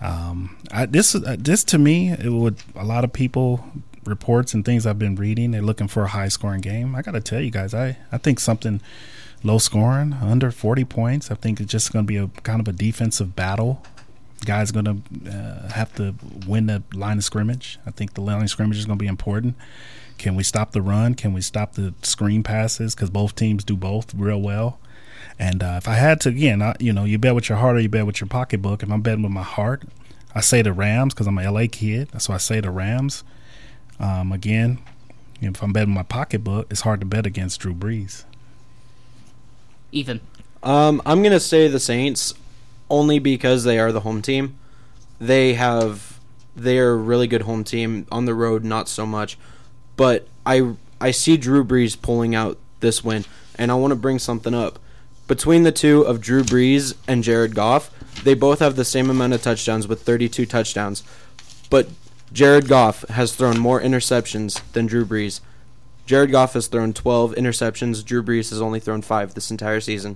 [0.02, 3.66] Um, I, this uh, this to me, it would a lot of people
[4.06, 5.52] reports and things I've been reading.
[5.52, 6.96] They're looking for a high scoring game.
[6.96, 8.82] I got to tell you guys, I I think something
[9.44, 11.32] low scoring, under forty points.
[11.32, 13.84] I think it's just going to be a kind of a defensive battle
[14.46, 16.14] Guys going to uh, have to
[16.46, 17.80] win the line of scrimmage.
[17.88, 19.56] I think the line of scrimmage is going to be important.
[20.18, 21.16] Can we stop the run?
[21.16, 22.96] Can we stop the screen passes?
[22.96, 24.80] Because both teams do both real well.
[25.40, 27.76] And uh, if I had to, again, I, you know, you bet with your heart
[27.76, 28.82] or you bet with your pocketbook.
[28.82, 29.84] If I'm betting with my heart,
[30.34, 32.10] I say the Rams because I'm a LA kid.
[32.12, 33.24] That's why I say the Rams.
[34.00, 34.80] Um, again,
[35.42, 38.24] if I'm betting my pocketbook, it's hard to bet against Drew Brees.
[39.92, 40.22] Ethan.
[40.64, 42.34] Um, I'm gonna say the Saints
[42.90, 44.58] only because they are the home team.
[45.20, 46.20] They have
[46.56, 49.38] they are a really good home team on the road, not so much.
[49.98, 54.20] But I I see Drew Brees pulling out this win, and I want to bring
[54.20, 54.80] something up.
[55.28, 57.92] Between the two of Drew Brees and Jared Goff,
[58.24, 61.04] they both have the same amount of touchdowns with 32 touchdowns.
[61.70, 61.90] But
[62.32, 65.42] Jared Goff has thrown more interceptions than Drew Brees.
[66.06, 68.06] Jared Goff has thrown 12 interceptions.
[68.06, 70.16] Drew Brees has only thrown 5 this entire season.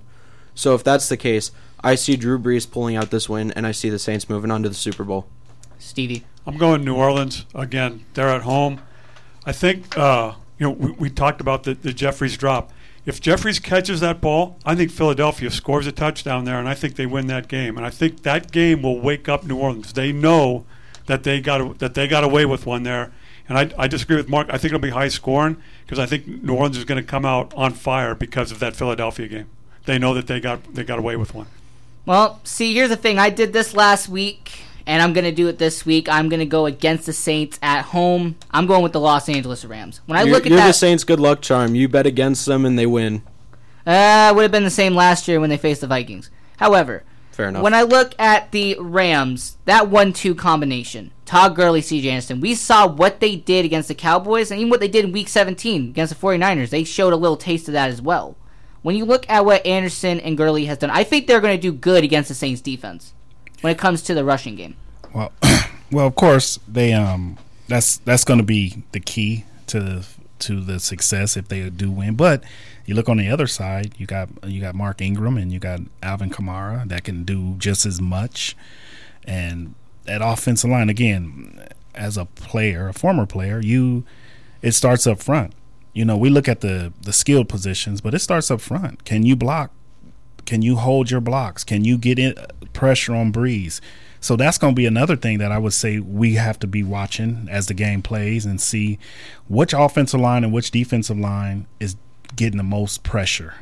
[0.55, 1.51] So if that's the case,
[1.83, 4.63] I see Drew Brees pulling out this win, and I see the Saints moving on
[4.63, 5.27] to the Super Bowl.
[5.79, 6.23] Stevie.
[6.45, 8.05] I'm going New Orleans again.
[8.13, 8.81] They're at home.
[9.45, 12.71] I think uh, you know we, we talked about the, the Jeffries drop.
[13.05, 16.95] If Jeffries catches that ball, I think Philadelphia scores a touchdown there, and I think
[16.95, 17.75] they win that game.
[17.77, 19.93] And I think that game will wake up New Orleans.
[19.93, 20.65] They know
[21.07, 23.11] that they got that they got away with one there.
[23.49, 24.47] And I, I disagree with Mark.
[24.49, 27.25] I think it'll be high scoring because I think New Orleans is going to come
[27.25, 29.49] out on fire because of that Philadelphia game.
[29.85, 31.47] They know that they got they got away with one.
[32.05, 33.19] Well, see, here's the thing.
[33.19, 36.09] I did this last week, and I'm going to do it this week.
[36.09, 38.35] I'm going to go against the Saints at home.
[38.51, 40.01] I'm going with the Los Angeles Rams.
[40.05, 41.75] When I you're, look at you're that, the Saints' good luck charm.
[41.75, 43.23] You bet against them and they win.
[43.85, 46.29] uh, would have been the same last year when they faced the Vikings.
[46.57, 47.63] However, Fair enough.
[47.63, 52.09] when I look at the Rams, that one-two combination, Todd Gurley, C.J.
[52.09, 55.11] Anderson, we saw what they did against the Cowboys, and even what they did in
[55.13, 56.69] Week 17 against the 49ers.
[56.69, 58.35] They showed a little taste of that as well.
[58.81, 61.61] When you look at what Anderson and Gurley has done, I think they're going to
[61.61, 63.13] do good against the Saints defense
[63.61, 64.75] when it comes to the rushing game.
[65.13, 65.31] Well,
[65.91, 70.03] well, of course they um that's that's going to be the key to
[70.39, 72.15] to the success if they do win.
[72.15, 72.43] But
[72.85, 75.79] you look on the other side, you got you got Mark Ingram and you got
[76.03, 78.55] Alvin Kamara that can do just as much.
[79.23, 84.03] And that offensive line again, as a player, a former player, you
[84.61, 85.53] it starts up front.
[85.93, 89.05] You know, we look at the the skilled positions, but it starts up front.
[89.05, 89.71] Can you block?
[90.45, 91.63] Can you hold your blocks?
[91.63, 92.35] Can you get in
[92.73, 93.79] pressure on Brees?
[94.19, 96.83] So that's going to be another thing that I would say we have to be
[96.83, 98.99] watching as the game plays and see
[99.49, 101.95] which offensive line and which defensive line is
[102.35, 103.55] getting the most pressure,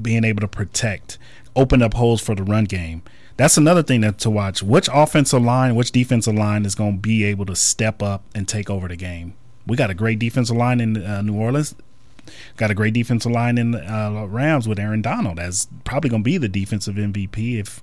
[0.00, 1.18] being able to protect,
[1.54, 3.02] open up holes for the run game.
[3.36, 4.62] That's another thing that to watch.
[4.62, 8.48] Which offensive line, which defensive line is going to be able to step up and
[8.48, 9.34] take over the game?
[9.66, 11.74] We got a great defensive line in uh, New Orleans.
[12.56, 15.38] Got a great defensive line in uh, Rams with Aaron Donald.
[15.38, 17.82] That's probably going to be the defensive MVP if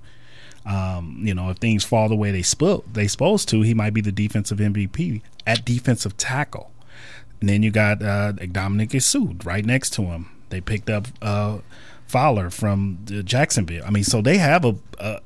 [0.64, 3.62] um, you know if things fall the way they sp- they supposed to.
[3.62, 6.70] He might be the defensive MVP at defensive tackle.
[7.40, 10.30] And then you got uh, Ndamukong Suh right next to him.
[10.50, 11.58] They picked up uh,
[12.12, 13.82] Fowler from Jacksonville.
[13.86, 15.20] I mean, so they have a, a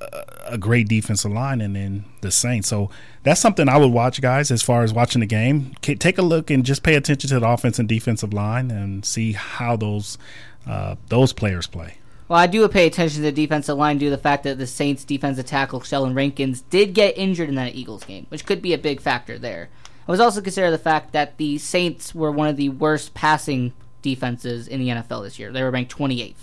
[0.47, 2.69] a great defensive line, and then the Saints.
[2.69, 2.91] So
[3.25, 4.53] that's something I would watch, guys.
[4.53, 7.49] As far as watching the game, take a look and just pay attention to the
[7.49, 10.17] offense and defensive line, and see how those
[10.65, 11.99] uh, those players play.
[12.29, 14.67] Well, I do pay attention to the defensive line due to the fact that the
[14.67, 18.73] Saints defensive tackle Sheldon Rankins did get injured in that Eagles game, which could be
[18.73, 19.71] a big factor there.
[20.07, 23.73] I was also consider the fact that the Saints were one of the worst passing
[24.03, 25.53] defenses in the NFL this year.
[25.53, 26.35] They were ranked 28th.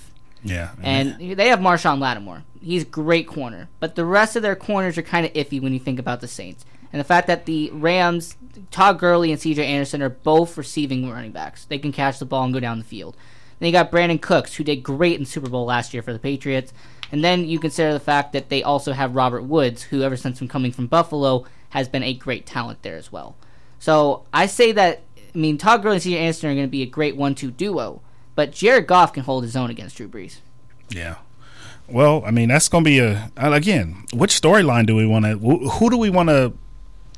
[0.44, 0.72] Yeah.
[0.82, 2.44] And they have Marshon Lattimore.
[2.62, 3.70] He's a great corner.
[3.80, 6.28] But the rest of their corners are kind of iffy when you think about the
[6.28, 6.66] Saints.
[6.92, 8.36] And the fact that the Rams,
[8.70, 11.66] Todd Gurley and CJ Anderson are both receiving running backs.
[11.66, 13.18] They can catch the ball and go down the field.
[13.60, 16.20] Then you got Brandin Cooks, who did great in Super Bowl last year for the
[16.20, 16.74] Patriots.
[17.12, 20.42] And then you consider the fact that they also have Robert Woods, who ever since
[20.42, 23.36] him coming from Buffalo has been a great talent there as well.
[23.80, 26.84] So I say that I mean Todd Gurley and CJ Anderson are going to be
[26.84, 28.02] a great one-two duo,
[28.36, 30.38] but Jared Goff can hold his own against Drew Brees.
[30.90, 31.16] Yeah.
[31.88, 34.06] Well, I mean that's going to be a again.
[34.14, 35.38] Which storyline do we want to?
[35.38, 36.54] Who do we want to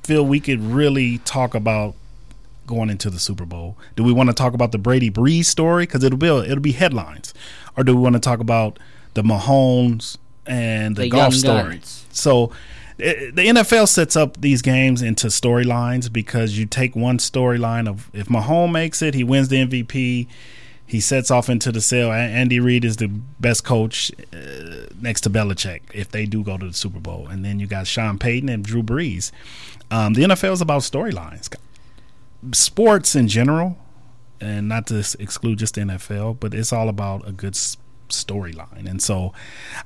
[0.03, 1.95] feel we could really talk about
[2.67, 3.77] going into the Super Bowl?
[3.95, 6.71] Do we want to talk about the Brady Brees story because it'll be it'll be
[6.71, 7.33] headlines,
[7.77, 8.79] or do we want to talk about
[9.13, 11.63] the Mahomes and the, The Goff story?
[11.75, 12.05] guns.
[12.11, 12.51] So
[12.99, 18.09] eh, the NFL sets up these games into storylines because you take one storyline of
[18.13, 20.27] if Mahomes makes it, he wins the MVP.
[20.87, 22.11] He sets off into the sale.
[22.11, 26.57] A- Andy Reid is the best coach uh, next to Belichick if they do go
[26.57, 27.27] to the Super Bowl.
[27.27, 29.31] And then you got Sean Payton and Drew Brees.
[29.89, 31.53] Um, the NFL is about storylines.
[32.53, 33.77] Sports in general,
[34.39, 37.55] and not to exclude just the NFL, but it's all about a good
[38.09, 38.87] storyline.
[38.87, 39.33] And so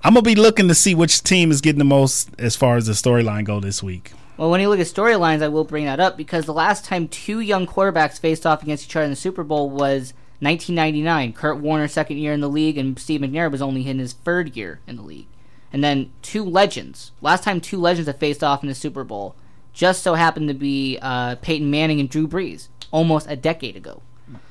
[0.03, 2.85] I'm gonna be looking to see which team is getting the most as far as
[2.85, 4.11] the storyline go this week.
[4.37, 7.07] Well, when you look at storylines, I will bring that up because the last time
[7.07, 11.33] two young quarterbacks faced off against each other in the Super Bowl was 1999.
[11.33, 14.55] Kurt Warner, second year in the league, and Steve McNair was only in his third
[14.55, 15.27] year in the league.
[15.71, 17.11] And then two legends.
[17.21, 19.35] Last time two legends have faced off in the Super Bowl
[19.73, 24.01] just so happened to be uh, Peyton Manning and Drew Brees almost a decade ago.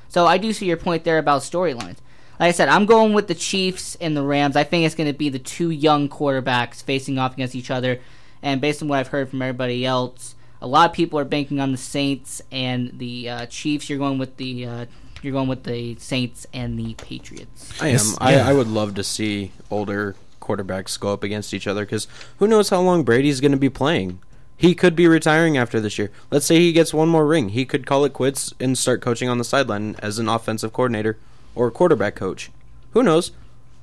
[0.08, 1.98] So I do see your point there about storylines.
[2.40, 4.56] Like I said, I'm going with the Chiefs and the Rams.
[4.56, 8.00] I think it's going to be the two young quarterbacks facing off against each other.
[8.42, 11.60] And based on what I've heard from everybody else, a lot of people are banking
[11.60, 13.90] on the Saints and the uh, Chiefs.
[13.90, 14.86] You're going with the uh,
[15.22, 17.80] you're going with the Saints and the Patriots.
[17.80, 18.00] I am.
[18.18, 22.46] I, I would love to see older quarterbacks go up against each other because who
[22.46, 24.20] knows how long Brady's going to be playing.
[24.56, 26.10] He could be retiring after this year.
[26.30, 27.50] Let's say he gets one more ring.
[27.50, 31.16] He could call it quits and start coaching on the sideline as an offensive coordinator
[31.54, 32.50] or quarterback coach.
[32.92, 33.30] Who knows?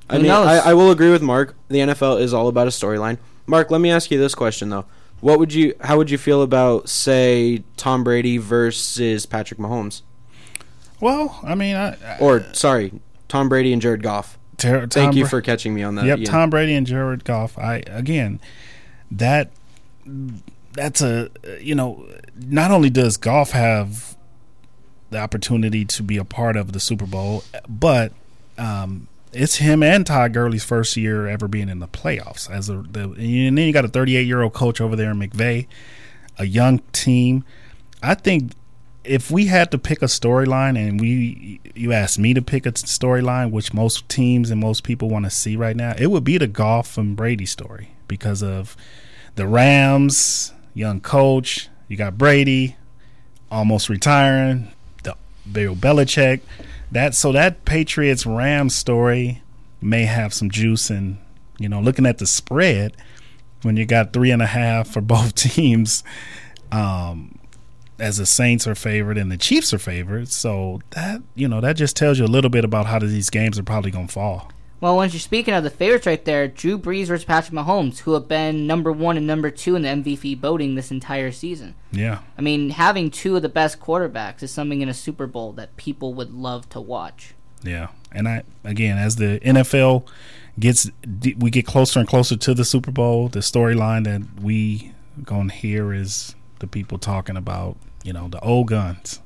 [0.09, 0.47] I Who mean, knows?
[0.47, 1.55] I, I will agree with Mark.
[1.69, 3.17] The NFL is all about a storyline.
[3.47, 4.85] Mark, let me ask you this question though:
[5.21, 5.75] What would you?
[5.81, 10.01] How would you feel about, say, Tom Brady versus Patrick Mahomes?
[10.99, 12.93] Well, I mean, I, I, Or sorry,
[13.27, 14.37] Tom Brady and Jared Goff.
[14.57, 16.05] Ter- Thank you for catching me on that.
[16.05, 16.27] Yep, Ian.
[16.27, 17.57] Tom Brady and Jared Goff.
[17.57, 18.39] I again,
[19.11, 19.51] that
[20.73, 21.29] that's a
[21.59, 22.05] you know,
[22.35, 24.15] not only does Goff have
[25.09, 28.11] the opportunity to be a part of the Super Bowl, but
[28.57, 32.49] um, it's him and Todd Gurley's first year ever being in the playoffs.
[32.49, 35.19] As a the, and then you got a 38 year old coach over there in
[35.19, 35.67] McVay,
[36.37, 37.43] a young team.
[38.01, 38.53] I think
[39.07, 42.71] if we had to pick a storyline and we you asked me to pick a
[42.71, 46.37] storyline which most teams and most people want to see right now it would be
[46.37, 48.75] the Goff and brady story because of
[49.35, 52.75] the rams young coach you got brady
[53.51, 54.71] almost retiring
[55.03, 55.15] the
[55.49, 56.41] bill belichick.
[56.91, 59.41] That so that patriots rams story
[59.81, 61.17] may have some juice and
[61.57, 62.95] you know looking at the spread
[63.61, 66.03] when you got three and a half for both teams
[66.71, 67.37] um
[67.99, 70.29] as the Saints are favored and the Chiefs are favored.
[70.29, 73.57] So that you know that just tells you a little bit about how these games
[73.59, 74.51] are probably going to fall.
[74.81, 78.13] Well, once you're speaking of the favorites right there, Drew Brees versus Patrick Mahomes, who
[78.13, 81.75] have been number one and number two in the MVP voting this entire season.
[81.91, 85.53] Yeah, I mean, having two of the best quarterbacks is something in a Super Bowl
[85.53, 87.33] that people would love to watch.
[87.63, 87.87] yeah.
[88.11, 90.07] And I again, as the NFL
[90.57, 90.89] gets
[91.37, 95.55] we get closer and closer to the Super Bowl, the storyline that we going to
[95.55, 97.75] hear is the people talking about
[98.05, 99.19] you know the old guns.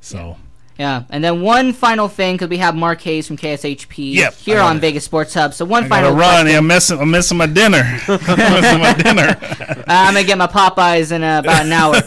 [0.00, 0.36] So.
[0.78, 4.58] Yeah, and then one final thing because we have Mark Hayes from KSHP Yep, here
[4.58, 5.52] on gotta- Vegas Sports Hub.
[5.52, 6.48] So one I final run.
[6.48, 6.98] I'm missing.
[6.98, 7.82] I'm missing my dinner.
[8.08, 9.36] I'm missing my dinner.
[9.40, 12.00] Uh, I'm gonna get my Popeyes in uh, about an hour.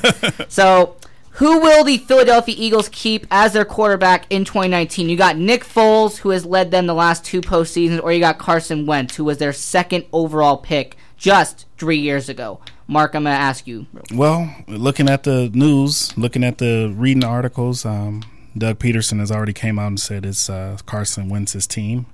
[0.50, 0.96] so,
[1.34, 5.10] who will the Philadelphia Eagles keep as their quarterback in 2019?
[5.10, 8.40] You got Nick Foles, who has led them the last two postseasons, or you got
[8.40, 12.60] Carson Wentz, who was their second overall pick just three years ago.
[12.88, 13.88] Mark, I'm gonna ask you.
[14.14, 18.24] Well, looking at the news, looking at the reading articles, um,
[18.58, 22.06] Doug Pederson has already came out and said it's uh, Carson Wentz's team.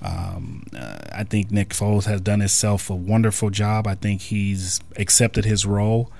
[0.00, 3.86] Um, uh, I think Nick Foles has done himself a wonderful job.
[3.86, 6.10] I think he's accepted his role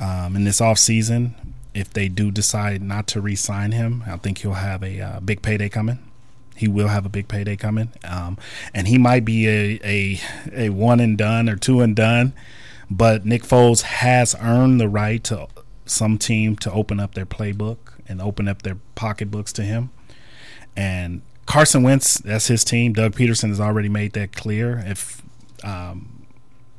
[0.00, 1.32] um, in this offseason.
[1.72, 5.40] If they do decide not to re-sign him, I think he'll have a uh, big
[5.40, 6.00] payday coming.
[6.54, 8.36] He will have a big payday coming, um,
[8.74, 10.20] and he might be a, a
[10.52, 12.34] a one and done or two and done.
[12.92, 15.48] But Nick Foles has earned the right to
[15.86, 19.90] some team to open up their playbook and open up their pocketbooks to him.
[20.76, 22.92] And Carson Wentz, that's his team.
[22.92, 24.82] Doug Pederson has already made that clear.
[24.86, 25.22] If
[25.64, 26.26] um,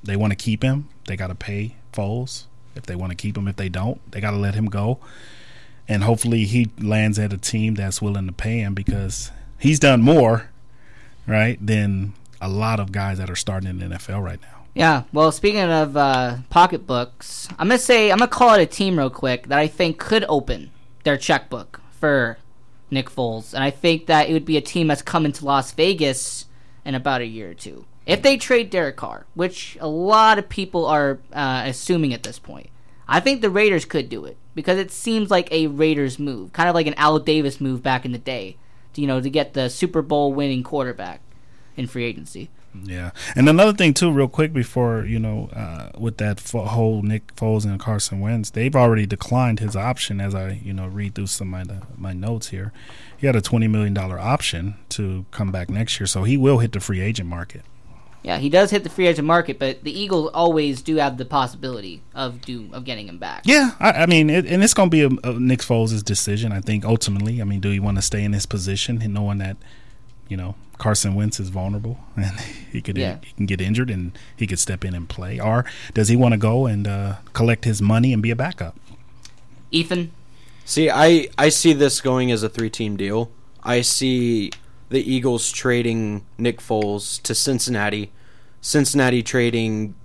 [0.03, 2.45] they want to keep him, they got to pay Foles.
[2.75, 4.99] If they want to keep him, if they don't, they got to let him go.
[5.87, 10.01] And hopefully he lands at a team that's willing to pay him because he's done
[10.01, 10.51] more,
[11.25, 14.52] right, than a lot of guys that are starting in the NFL right now.
[14.75, 18.97] Yeah, well, speaking of uh, pocketbooks, I'm gonna say I'm gonna call it a team
[18.97, 20.71] real quick that I think could open
[21.03, 22.37] their checkbook for
[22.89, 25.71] Nick Foles, and I think that it would be a team that's coming to Las
[25.73, 26.45] Vegas
[26.83, 27.85] in about a year or two.
[28.05, 32.39] If they trade Derek Carr, which a lot of people are uh, assuming at this
[32.39, 32.69] point,
[33.07, 36.67] I think the Raiders could do it because it seems like a Raiders move, kind
[36.67, 38.57] of like an Al Davis move back in the day,
[38.93, 41.21] to, you know, to get the Super Bowl winning quarterback
[41.77, 42.49] in free agency.
[42.81, 47.03] Yeah, and another thing too, real quick before you know, uh, with that fo- whole
[47.03, 50.19] Nick Foles and Carson Wentz, they've already declined his option.
[50.19, 52.73] As I you know read through some of my, my notes here,
[53.15, 56.59] he had a twenty million dollar option to come back next year, so he will
[56.59, 57.61] hit the free agent market.
[58.23, 61.25] Yeah, he does hit the free agent market, but the Eagles always do have the
[61.25, 63.43] possibility of do of getting him back.
[63.45, 66.53] Yeah, I, I mean, it, and it's going to be a, a Nick Foles' decision.
[66.53, 69.39] I think ultimately, I mean, do you want to stay in this position and knowing
[69.39, 69.57] that,
[70.29, 72.39] you know, Carson Wentz is vulnerable and
[72.71, 73.17] he could Yeah.
[73.23, 75.39] he can get injured and he could step in and play?
[75.39, 78.75] Or does he want to go and uh, collect his money and be a backup?
[79.71, 80.11] Ethan,
[80.65, 83.29] See, I, I see this going as a three team deal.
[83.63, 84.51] I see
[84.89, 88.11] the Eagles trading Nick Foles to Cincinnati,
[88.61, 89.95] Cincinnati trading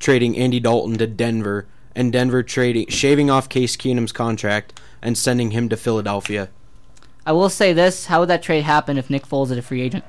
[0.00, 5.52] trading Andy Dalton to Denver, and Denver trading shaving off Case Keenum's contract and sending
[5.52, 6.48] him to Philadelphia.
[7.26, 9.80] I will say this: How would that trade happen if Nick Foles is a free
[9.82, 10.04] agent?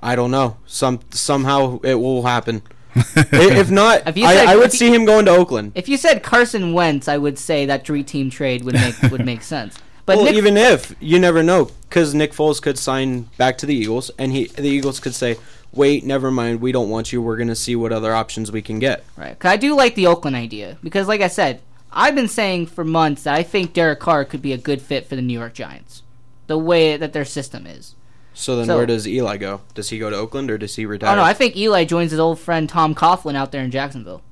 [0.00, 0.58] I don't know.
[0.66, 2.62] Some somehow it will happen.
[3.16, 5.72] If not, If you I, I would if you- see him going to Oakland.
[5.74, 9.42] If you said Carson Wentz, I would say that three-team trade would make would make
[9.42, 9.78] sense.
[10.06, 13.66] But well, Nick, even if you never know, because Nick Foles could sign back to
[13.66, 15.36] the Eagles, and he the Eagles could say,
[15.72, 17.20] "Wait, never mind, we don't want you.
[17.20, 19.38] We're going to see what other options we can get." right?
[19.38, 21.60] 'Cause I do like the Oakland idea because, like I said,
[21.92, 25.06] I've been saying for months that I think Derek Carr could be a good fit
[25.06, 26.02] for the New York Giants,
[26.48, 27.94] the way that their system is.
[28.34, 29.60] So then, So- where does Eli go?
[29.74, 31.12] Does he go to Oakland or does he retire?
[31.12, 34.22] Oh no, I think Eli joins his old friend Tom Coughlin out there in Jacksonville.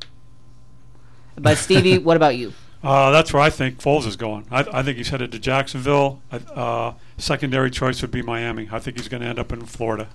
[1.37, 2.53] But Stevie, what about you?
[2.83, 4.47] Uh, that's where I think Foles is going.
[4.51, 6.21] I, I think he's headed to Jacksonville.
[6.31, 8.69] I- Uh, secondary choice would be Miami.
[8.71, 10.09] I think he's going to end up in Florida.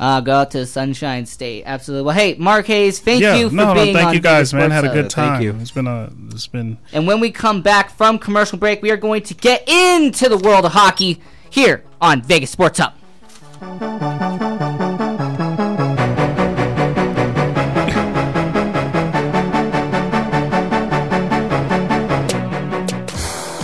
[0.00, 1.64] Uh, go out to Sunshine State.
[1.66, 2.06] Absolutely.
[2.06, 4.54] Well, hey, Mark Hayes, thank yeah, you for no, being no, thank on you guys,
[4.54, 4.70] man.
[4.70, 5.40] Had a Sports good Hub.
[5.42, 5.60] time.
[5.60, 8.96] It's been a it's been And when we come back from commercial break, we are
[8.96, 11.20] going to get into the world of hockey
[11.50, 14.48] here on Vegas Sports Hub.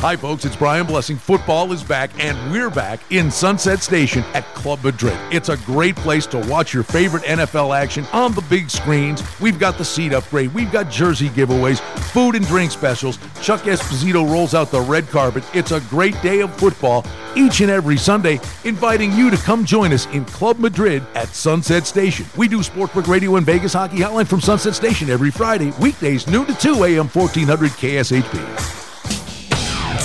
[0.07, 1.16] Hi, folks, it's Brian Blessing.
[1.16, 5.18] Football is back, and we're back in Sunset Station at Club Madrid.
[5.32, 9.20] It's a great place to watch your favorite NFL action on the big screens.
[9.40, 11.80] We've got the seat upgrade, we've got jersey giveaways,
[12.12, 13.18] food and drink specials.
[13.42, 15.42] Chuck Esposito rolls out the red carpet.
[15.52, 17.04] It's a great day of football
[17.34, 21.84] each and every Sunday, inviting you to come join us in Club Madrid at Sunset
[21.84, 22.26] Station.
[22.36, 26.46] We do Sportsbook Radio and Vegas Hockey Hotline from Sunset Station every Friday, weekdays noon
[26.46, 27.09] to 2 a.m.
[27.09, 28.86] 1400 KSHP.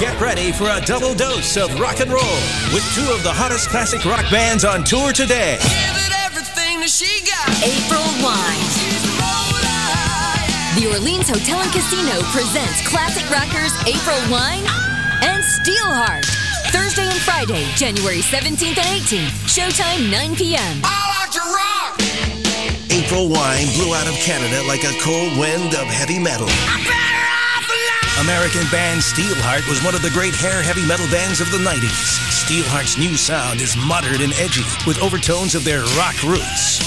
[0.01, 2.41] Get ready for a double dose of rock and roll
[2.73, 5.61] with two of the hottest classic rock bands on tour today.
[7.61, 8.65] April Wine.
[10.73, 14.65] The Orleans Hotel and Casino presents classic rockers April Wine
[15.21, 16.25] and Steelheart.
[16.73, 19.37] Thursday and Friday, January 17th and 18th.
[19.45, 20.81] Showtime 9 p.m.
[20.81, 21.93] I like to rock!
[22.89, 26.49] April Wine blew out of Canada like a cold wind of heavy metal.
[28.21, 32.21] American band Steelheart was one of the great hair heavy metal bands of the 90s.
[32.29, 36.77] Steelheart's new sound is modern and edgy, with overtones of their rock roots.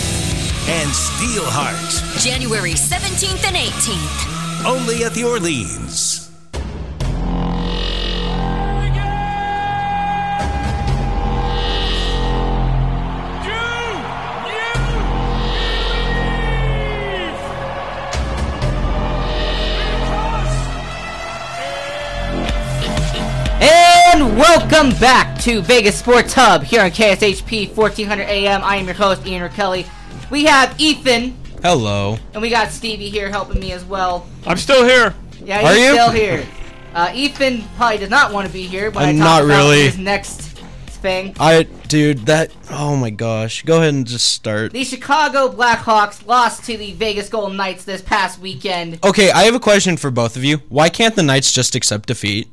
[0.68, 2.04] and Steelheart.
[2.20, 4.39] January 17th and 18th.
[4.66, 6.30] Only at the Orleans.
[23.62, 28.62] And welcome back to Vegas Sports Hub here on KSHP 1400 AM.
[28.64, 29.86] I am your host, Ian Kelly.
[30.30, 32.18] We have Ethan, Hello.
[32.34, 34.26] and we got Stevie here helping me as well.
[34.46, 35.14] I'm still here.
[35.44, 35.94] Yeah, Are he's you?
[35.94, 36.48] still here.
[36.94, 39.58] Uh, Ethan probably does not want to be here, but I I'm talked not about
[39.70, 39.82] really.
[39.84, 40.40] his next
[41.02, 41.36] thing.
[41.40, 43.64] I dude, that oh my gosh.
[43.64, 44.72] Go ahead and just start.
[44.72, 49.00] The Chicago Blackhawks lost to the Vegas Golden Knights this past weekend.
[49.06, 50.58] Okay, I have a question for both of you.
[50.70, 52.48] Why can't the Knights just accept defeat?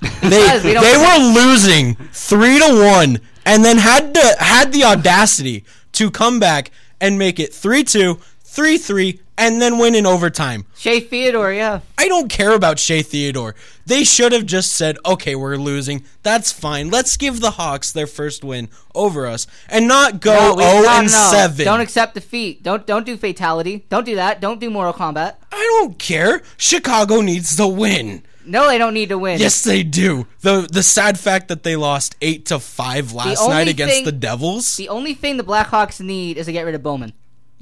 [0.00, 4.72] They Because we don't- they were losing three to one, and then had to had
[4.72, 8.18] the audacity to come back and make it three two,
[8.52, 10.66] three three, and then win in overtime.
[10.76, 11.80] Shea Theodore, yeah.
[11.96, 13.54] I don't care about Shea Theodore.
[13.86, 16.04] They should have just said, "Okay, we're losing.
[16.22, 16.90] That's fine.
[16.90, 20.82] Let's give the Hawks their first win over us, and not go No, zero oh
[20.82, 21.28] no, and no.
[21.32, 22.62] seven." Don't accept defeat.
[22.62, 23.84] Don't don't do fatality.
[23.88, 24.40] Don't do that.
[24.40, 25.36] Don't do Mortal Kombat.
[25.50, 26.42] I don't care.
[26.56, 28.22] Chicago needs to win.
[28.44, 29.38] No, they don't need to win.
[29.38, 30.26] Yes, they do.
[30.40, 34.10] the The sad fact that they lost eight to five last night against thing- the
[34.12, 34.76] Devils.
[34.76, 37.12] The only thing the Blackhawks need is to get rid of Bowman.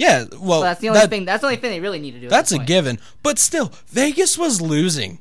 [0.01, 1.27] Yeah, well, that's the only that- thing.
[1.27, 2.29] That's the only thing they really need to do.
[2.29, 2.69] That's a point.
[2.69, 2.99] given.
[3.23, 5.19] But still, Vegas was losing.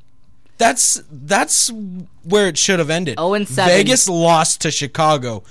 [0.58, 1.70] That's that's
[2.24, 3.16] where it should have ended.
[3.18, 3.74] Oh and seven.
[3.74, 5.44] Vegas lost to Chicago.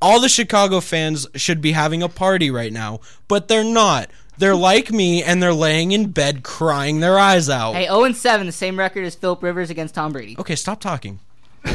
[0.00, 4.08] All the Chicago fans should be having a party right now, but they're not.
[4.38, 7.72] They're like me and they're laying in bed crying their eyes out.
[7.72, 10.36] Hey, 0 and 7, the same record as Philip Rivers against Tom Brady.
[10.38, 11.20] Okay, stop talking.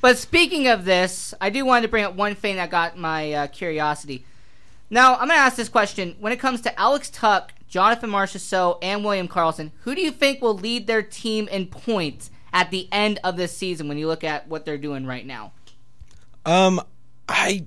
[0.00, 3.32] But speaking of this, I do want to bring up one thing that got my
[3.32, 4.24] uh, curiosity.
[4.90, 6.16] Now, I'm going to ask this question.
[6.18, 10.42] When it comes to Alex Tuch, Jonathan Marchessault, and William Karlsson, who do you think
[10.42, 14.24] will lead their team in points at the end of this season when you look
[14.24, 15.52] at what they're doing right now?
[16.44, 16.80] Um,
[17.28, 17.64] I,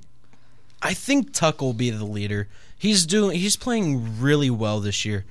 [0.81, 2.49] I think Tuch will be the leader.
[2.77, 3.39] He's doing.
[3.39, 5.23] He's playing really well this year.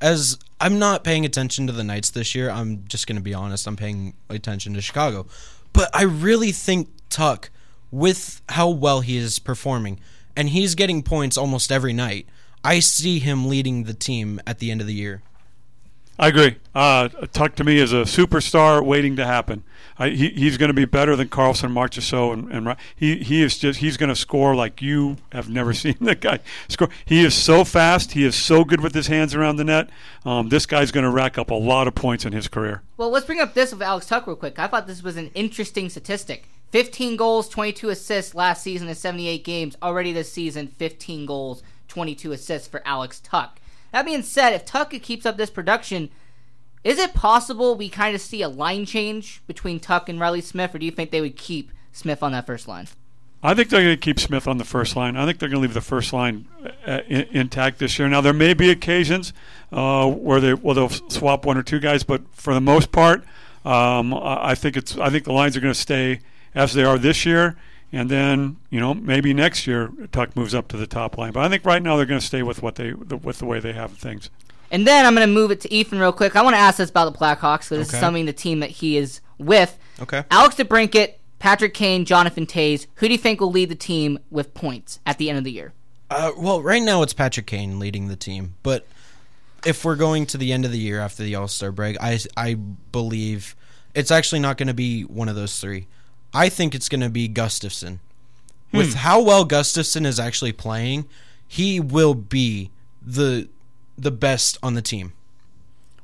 [0.00, 2.48] As I'm not paying attention to the Knights this year.
[2.48, 3.66] I'm just going to be honest.
[3.66, 5.26] I'm paying attention to Chicago,
[5.74, 7.50] but I really think Tuch,
[7.90, 10.00] with how well he is performing,
[10.36, 12.26] and he's getting points almost every night.
[12.62, 15.22] I see him leading the team at the end of the year.
[16.18, 16.56] I agree.
[16.74, 19.64] Uh, Tuch to me is a superstar waiting to happen.
[19.98, 23.58] I, he, he's going to be better than Karlsson, Marchessault, and, and he he is
[23.58, 26.88] just he's going to score like you have never seen the guy score.
[27.04, 28.12] He is so fast.
[28.12, 29.90] He is so good with his hands around the net.
[30.24, 32.82] Um, this guy's going to rack up a lot of points in his career.
[32.96, 34.58] Well, let's bring up this with Alex Tuch real quick.
[34.58, 36.44] I thought this was an interesting statistic.
[36.74, 39.76] 15 goals, 22 assists last season in 78 games.
[39.80, 43.58] Already this season, 15 goals, 22 assists for Alex Tuch.
[43.92, 46.10] That being said, if Tuch keeps up this production,
[46.82, 50.74] is it possible we kind of see a line change between Tuch and Riley Smith,
[50.74, 52.88] or do you think they would keep Smith on that first line?
[53.40, 55.16] I think they're going to keep Smith on the first line.
[55.16, 56.48] I think they're going to leave the first line
[56.84, 58.08] uh, in, intact this year.
[58.08, 59.32] Now there may be occasions
[59.70, 63.22] uh, where they well they'll swap one or two guys, but for the most part,
[63.64, 66.18] um, I think it's I think the lines are going to stay
[66.54, 67.56] as they are this year,
[67.92, 71.32] and then you know maybe next year Tuch moves up to the top line.
[71.32, 73.60] But I think right now they're going to stay with what they with the way
[73.60, 74.30] they have things.
[74.70, 76.34] And then I'm going to move it to Ethan real quick.
[76.34, 78.70] I want to ask this about the Blackhawks because this is something the team that
[78.70, 79.78] he is with.
[80.00, 80.24] Okay.
[80.30, 82.86] Alex DeBrincat, Patrick Kane, Jonathan Toews.
[82.96, 85.52] Who do you think will lead the team with points at the end of the
[85.52, 85.72] year?
[86.10, 88.86] Uh, well, right now it's Patrick Kane leading the team, but
[89.64, 92.18] if we're going to the end of the year after the All Star break, I
[92.36, 93.56] I believe
[93.94, 95.86] it's actually not going to be one of those three.
[96.34, 97.98] I think it's going to be Gustafsson.
[98.72, 98.98] With Hmm.
[98.98, 101.06] how well Gustafsson is actually playing,
[101.46, 102.70] he will be
[103.00, 103.48] the
[103.96, 105.12] the best on the team.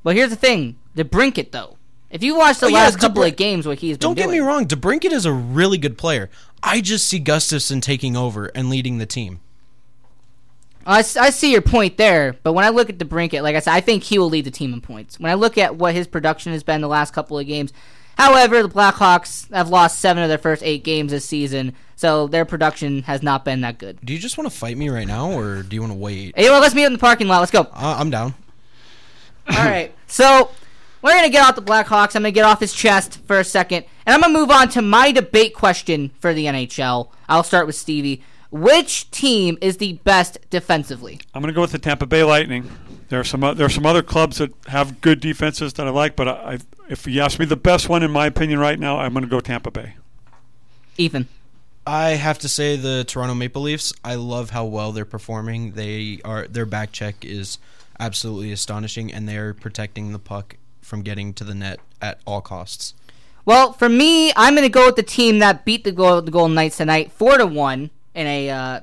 [0.05, 1.77] Well, here's the thing: DeBrincat though.
[2.11, 4.15] If you watch the Oh, yeah, last couple DeBrin- of games, what he's been doing.
[4.15, 6.31] Don't get doing, me wrong, DeBrincat is a really good player.
[6.63, 9.41] I just see Gustafsson taking over and leading the team.
[10.87, 13.81] I see your point there, but when I look at DeBrincat, like I said, I
[13.81, 15.21] think he will lead the team in points.
[15.21, 17.73] When I look at what his production has been the last couple of games,
[18.21, 22.45] however, the Blackhawks have lost seven of their first eight games this season, so their
[22.45, 23.99] production has not been that good.
[24.05, 26.35] Do you just want to fight me right now, or do you want to wait?
[26.37, 27.41] Hey, well, let's meet in the parking lot.
[27.41, 27.63] Let's go.
[27.63, 28.35] Uh, I'm down.
[29.49, 29.95] All right.
[30.07, 30.51] So
[31.03, 32.15] we're gonna get off the Blackhawks.
[32.15, 34.83] I'm gonna get off his chest for a second, and I'm gonna move on to
[34.83, 37.09] my debate question for the NHL.
[37.29, 38.23] I'll start with Stevie.
[38.51, 41.21] Which team is the best defensively?
[41.35, 42.69] I'm going to go with the Tampa Bay Lightning.
[43.11, 45.91] There are some o- there are some other clubs that have good defenses that I
[45.91, 46.59] like, but I, I,
[46.89, 49.29] if you ask me the best one in my opinion right now, I'm going to
[49.29, 49.95] go Tampa Bay.
[50.97, 51.29] Ethan.
[51.85, 53.93] I have to say the Toronto Maple Leafs.
[54.05, 55.73] I love how well they're performing.
[55.73, 57.59] They are their back check is
[57.99, 62.41] absolutely astonishing, and they are protecting the puck from getting to the net at all
[62.41, 62.95] costs.
[63.45, 66.55] Well, for me, I'm gonna go with the team that beat the, Gold, the Golden
[66.55, 68.81] Knights tonight, four to one in a uh,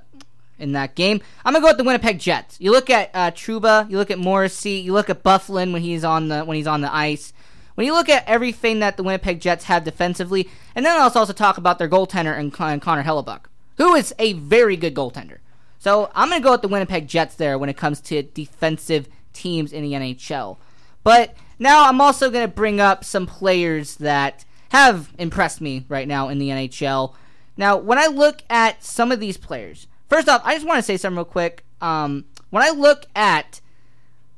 [0.60, 1.22] in that game.
[1.46, 2.58] I'm gonna go with the Winnipeg Jets.
[2.60, 6.04] You look at uh, Trouba, you look at Morrissey, you look at Byfuglien when he's
[6.04, 7.34] on the when he's on the ice.
[7.76, 11.34] When you look at everything that the Winnipeg Jets have defensively, and then let's also
[11.34, 13.42] talk about their goaltender and Con- Connor Hellebuyck,
[13.78, 15.38] who is a very good goaltender.
[15.78, 19.72] So I'm gonna go with the Winnipeg Jets there when it comes to defensive teams
[19.72, 20.58] in the NHL.
[21.04, 26.30] But now I'm also to bring up some players that have impressed me right now
[26.30, 27.14] in the NHL.
[27.56, 30.84] Now, when I look at some of these players, first off, I just want to
[30.84, 31.64] say something real quick.
[31.82, 33.62] Um, when I look at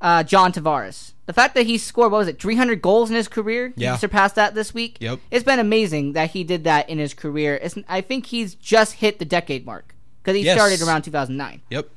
[0.02, 3.28] uh, John Tavares, the fact that he scored, what was it, 300 goals in his
[3.28, 3.74] career?
[3.76, 3.94] Yeah.
[3.94, 4.98] He surpassed that this week?
[5.00, 5.20] Yep.
[5.32, 7.60] It's been amazing that he did that in his career.
[7.62, 9.94] It's, I think he's just hit the decade mark
[10.24, 10.58] because he Yes.
[10.58, 11.62] started around 2009.
[11.70, 11.90] Yep.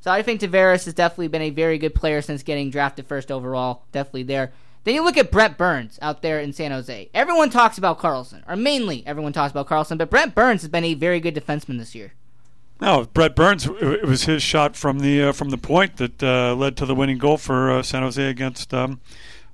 [0.00, 3.30] So I think Tavares has definitely been a very good player since getting drafted first
[3.30, 3.82] overall.
[3.92, 4.52] Definitely there.
[4.84, 7.08] Then you look at Brent Burns out there in San Jose.
[7.14, 10.82] Everyone talks about Karlsson, or mainly everyone talks about Karlsson, but Brent Burns has been
[10.82, 12.14] a very good defenseman this year.
[12.82, 13.64] No, Brett Burns.
[13.64, 16.96] It was his shot from the uh, from the point that uh, led to the
[16.96, 19.00] winning goal for uh, San Jose against um,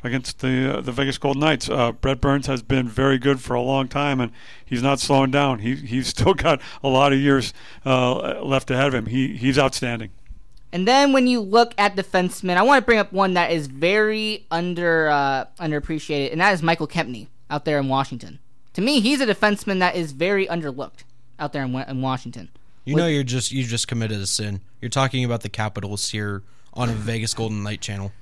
[0.03, 1.69] against the uh, the Vegas Golden Knights.
[1.69, 4.33] Uh, Brett Burns has been very good for a long time, and
[4.65, 5.59] he's not slowing down.
[5.59, 7.53] He he's still got a lot of years
[7.85, 9.05] uh, left ahead of him.
[9.05, 10.09] He he's outstanding.
[10.73, 13.67] And then when you look at defensemen, I want to bring up one that is
[13.67, 18.39] very under uh, underappreciated, and that is Michael Kempny out there in Washington.
[18.73, 21.05] To me, he's a defenseman that is very underlooked
[21.39, 22.49] out there in, in Washington.
[22.89, 24.61] You know, you're just you just committed a sin.
[24.81, 28.13] You're talking about the Capitals here on a Vegas Golden Knight channel.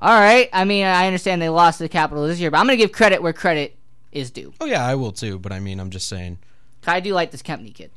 [0.00, 0.48] All right.
[0.52, 2.82] I mean, I understand they lost to the Capitals this year, but I'm going to
[2.82, 3.76] give credit where credit
[4.10, 4.52] is due.
[4.60, 5.38] Oh yeah, I will too.
[5.38, 6.38] But I mean, I'm just saying.
[6.86, 7.90] I do like this Kempny kid.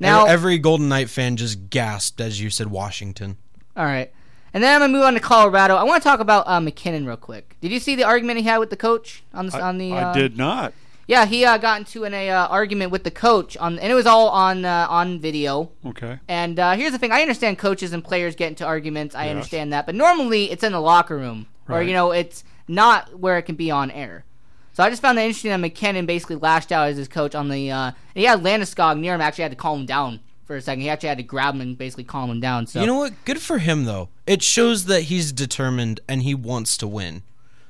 [0.00, 3.36] Now, Now every Golden Knight fan just gasped as you said Washington.
[3.76, 4.12] all right,
[4.52, 5.76] and then I'm gonna move on to Colorado.
[5.76, 7.56] I want to talk about uh, MacKinnon real quick.
[7.60, 9.92] Did you see the argument he had with the coach on the on the?
[9.92, 10.74] I uh, did not.
[11.08, 14.06] Yeah, he uh, got into an uh, argument with the coach on, and it was
[14.06, 15.70] all on uh, on video.
[15.84, 16.18] Okay.
[16.26, 19.14] And uh, here's the thing: I understand coaches and players get into arguments.
[19.14, 19.30] I Yes.
[19.36, 23.38] understand that, but normally it's in the locker room, or you know, it's not where
[23.38, 24.24] it can be on air.
[24.72, 27.48] So I just found that interesting that MacKinnon basically lashed out as his coach on
[27.48, 27.70] the.
[27.70, 29.20] Uh, he had Landeskog near him.
[29.20, 30.80] Actually, had to calm him down for a second.
[30.82, 32.66] He actually had to grab him and basically calm him down.
[32.66, 33.12] So You know what?
[33.24, 34.08] Good for him though.
[34.26, 37.22] It shows that he's determined and he wants to win.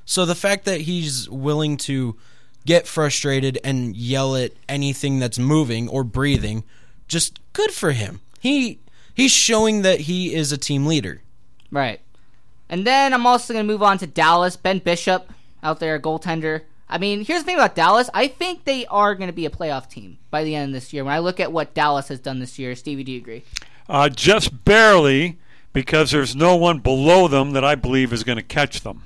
[0.05, 2.17] So the fact that he's willing to
[2.67, 6.63] get frustrated and yell at anything that's moving or breathing,
[7.07, 8.21] just good for him.
[8.39, 8.79] He
[9.15, 11.23] he's showing that he is a team leader.
[11.71, 12.01] Right.
[12.69, 14.57] And then I'm also going to move on to Dallas.
[14.57, 15.31] Ben Bishop
[15.63, 16.63] out there, goaltender.
[16.89, 18.09] I mean, here's the thing about Dallas.
[18.13, 20.93] I think they are going to be a playoff team by the end of this
[20.93, 21.03] year.
[21.03, 23.43] When I look at what Dallas has done this year, Stevie, do you agree?
[23.89, 25.37] Uh, just barely,
[25.71, 29.03] because there's no one below them that I believe is going to catch them.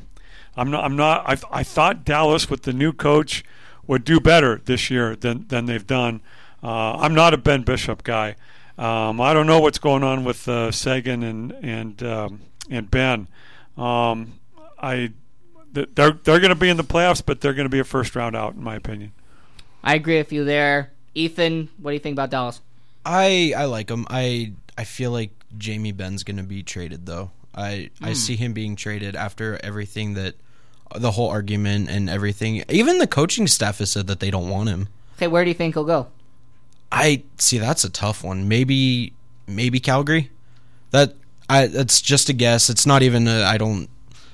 [0.61, 0.83] I'm not.
[0.85, 1.23] I'm not.
[1.27, 3.43] I, I thought Dallas with the new coach
[3.87, 6.21] would do better this year than than they've done.
[6.63, 8.35] Uh, I'm not a Ben Bishop guy.
[8.77, 13.27] Um, I don't know what's going on with uh, Seguin and and um, and Benn.
[13.77, 14.33] Um,
[14.81, 15.11] I
[15.73, 18.15] they're they're going to be in the playoffs, but they're going to be a first
[18.15, 19.11] round out, in my opinion.
[19.83, 20.91] I agree with you there.
[21.15, 22.61] Ethan, what do you think about Dallas?
[23.05, 24.05] I I like him.
[24.09, 27.31] I I feel like Jamie Benn's going to be traded though.
[27.55, 28.13] I I Hmm.
[28.13, 30.35] see him being traded after everything that
[30.95, 32.63] the whole argument and everything.
[32.69, 34.87] Even the coaching staff has said that they don't want him.
[35.17, 36.07] Okay, where do you think he'll go?
[36.91, 38.47] I see that's a tough one.
[38.47, 39.13] Maybe
[39.47, 40.31] maybe Calgary.
[40.91, 41.15] That
[41.49, 42.69] I that's just a guess.
[42.69, 43.89] It's not even I I don't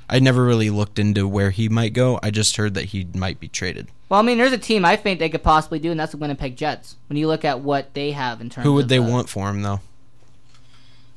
[0.10, 2.20] I never really looked into where he might go.
[2.24, 3.90] I just heard that he might be traded.
[4.10, 6.18] Well, I mean, there's a team I think they could possibly do, and that's the
[6.18, 6.96] Winnipeg Jets.
[7.10, 9.28] When you look at what they have in terms Who would of, they uh, want
[9.28, 9.82] for him though?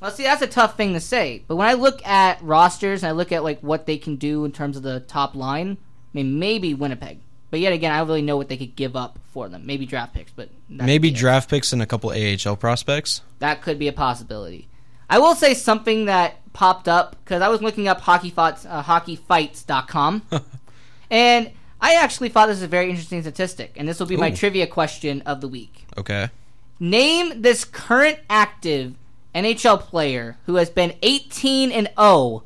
[0.00, 1.44] Well, see, that's a tough thing to say.
[1.46, 4.44] But when I look at rosters and I look at like what they can do
[4.44, 7.20] in terms of the top line, I mean, maybe Winnipeg.
[7.50, 9.66] But yet again, I don't really know what they could give up for them.
[9.66, 13.22] Maybe draft picks, but Maybe draft picks and a couple AHL prospects.
[13.40, 14.68] that could be a possibility.
[15.08, 18.82] I will say something that popped up because I was looking up hockey fights, uh,
[18.84, 20.22] hockeyfights.com,
[21.10, 23.72] and I actually thought this is a very interesting statistic.
[23.76, 25.86] And this will be my trivia question of the week.
[25.98, 26.30] Okay.
[26.78, 28.94] Name this current active
[29.34, 32.42] NHL player who has been 18 and 0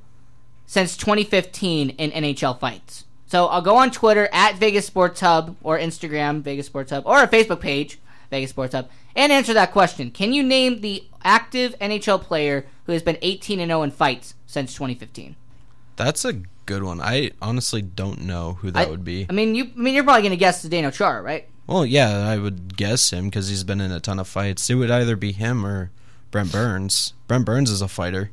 [0.66, 3.04] since 2015 in NHL fights.
[3.26, 7.22] So I'll go on Twitter at Vegas Sports Hub or Instagram Vegas Sports Hub or
[7.22, 7.98] a Facebook page
[8.30, 10.10] Vegas Sports Hub and answer that question.
[10.10, 14.34] Can you name the active NHL player who has been 18 and 0 in fights
[14.46, 15.36] since 2015?
[15.96, 16.34] That's a
[16.66, 17.00] good one.
[17.00, 19.26] I honestly don't know who that I- would be.
[19.28, 19.64] I mean, you.
[19.76, 21.46] I mean, you're probably gonna guess Zdeno Chara, right?
[21.66, 24.68] Well, yeah, I would guess him because he's been in a ton of fights.
[24.68, 25.90] It would either be him or
[26.34, 27.12] Brent Burns.
[27.28, 28.32] Brent Burns is a fighter.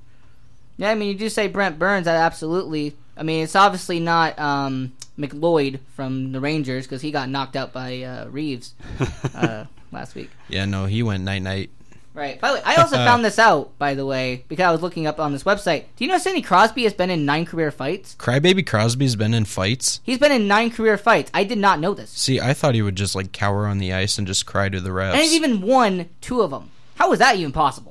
[0.75, 2.05] Yeah, I mean, you do say Brent Burns.
[2.05, 2.95] That absolutely.
[3.15, 7.71] I mean, it's obviously not um, McLeod from the Rangers because he got knocked out
[7.71, 8.73] by uh, Reaves
[9.35, 10.31] uh, last week.
[10.49, 11.69] Yeah, no, he went night night.
[12.15, 12.41] Right.
[12.41, 15.05] By the way, I also found this out, by the way, because I was looking
[15.05, 15.83] up on this website.
[15.95, 18.15] Do you know Sidney Crosby has been in nine career fights?
[18.17, 20.01] Crybaby Crosby's been in fights.
[20.03, 21.29] He's been in nine career fights.
[21.35, 22.09] I did not know this.
[22.09, 24.81] See, I thought he would just like cower on the ice and just cry to
[24.81, 25.11] the refs.
[25.11, 26.71] And he's even won two of them.
[26.95, 27.90] How was that even possible?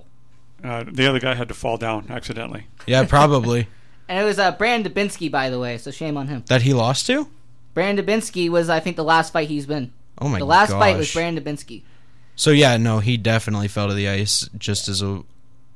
[0.62, 2.66] Uh, the other guy had to fall down accidentally.
[2.86, 3.68] yeah, probably.
[4.08, 6.42] And it was uh, Brandon Dubinsky, by the way, so shame on him.
[6.48, 7.28] that he lost to?
[7.74, 9.92] Brandon Dubinsky was, I think, the last fight he's been.
[10.18, 11.14] Oh my The last fight was gosh.
[11.14, 11.82] Brandon Dubinsky.
[12.34, 15.22] So yeah, no, he definitely fell to the ice just as a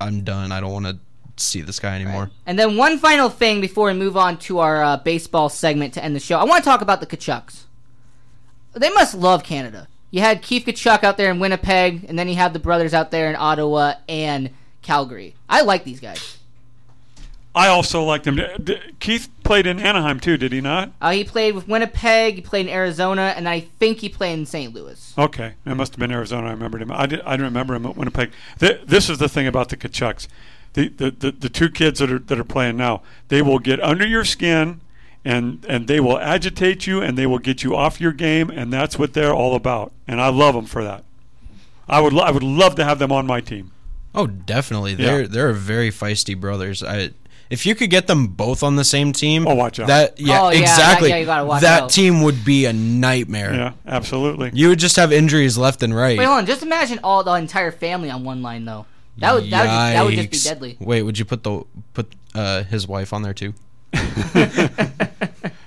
[0.00, 0.50] I'm done.
[0.50, 0.98] I don't want to
[1.36, 2.32] see this guy anymore.
[2.44, 6.02] And then one final thing before we move on to our uh, baseball segment to
[6.04, 6.36] end the show.
[6.36, 7.66] I want to talk about the Tkachuks.
[8.72, 9.86] They must love Canada.
[10.10, 13.12] You had Keith Tkachuk out there in Winnipeg, and then you have the brothers out
[13.12, 14.50] there in Ottawa and
[14.84, 15.34] Calgary.
[15.48, 16.38] I like these guys.
[17.56, 20.90] I also like d- Keith played in Anaheim too, did he not?
[21.00, 24.46] Uh, he played with Winnipeg, he played in Arizona, and I think he played in
[24.46, 24.74] St.
[24.74, 25.14] Louis.
[25.16, 26.48] Okay, it must have been Arizona.
[26.48, 26.90] I remembered him.
[26.90, 28.32] I, did, I didn't remember him at Winnipeg.
[28.58, 30.26] Th- this is the thing about the Tkachuks.
[30.72, 33.80] The, the, the, the two kids that are that are playing now, they will get
[33.80, 34.80] under your skin,
[35.24, 38.72] and and they will agitate you, and they will get you off your game, and
[38.72, 39.92] that's what they're all about.
[40.08, 41.04] And I love them for that.
[41.88, 43.70] I would lo- I would love to have them on my team.
[44.14, 44.94] Oh, definitely.
[44.94, 45.26] They're Yeah.
[45.28, 46.82] they're very feisty brothers.
[46.82, 47.10] I
[47.50, 49.86] if you could get them both on the same team, oh watch out.
[49.88, 51.08] That yeah, Oh, yeah, that- exactly.
[51.10, 51.90] yeah, you gotta watch that out.
[51.90, 53.52] team would be a nightmare.
[53.54, 54.50] Yeah, absolutely.
[54.54, 56.18] You would just have injuries left and right.
[56.18, 56.46] Wait, hold on.
[56.46, 58.86] Just imagine all the entire family on one line, though.
[59.18, 60.76] That would that would, just, that would just be deadly.
[60.80, 61.62] Wait, would you put the
[61.92, 63.54] put uh, his wife on there too?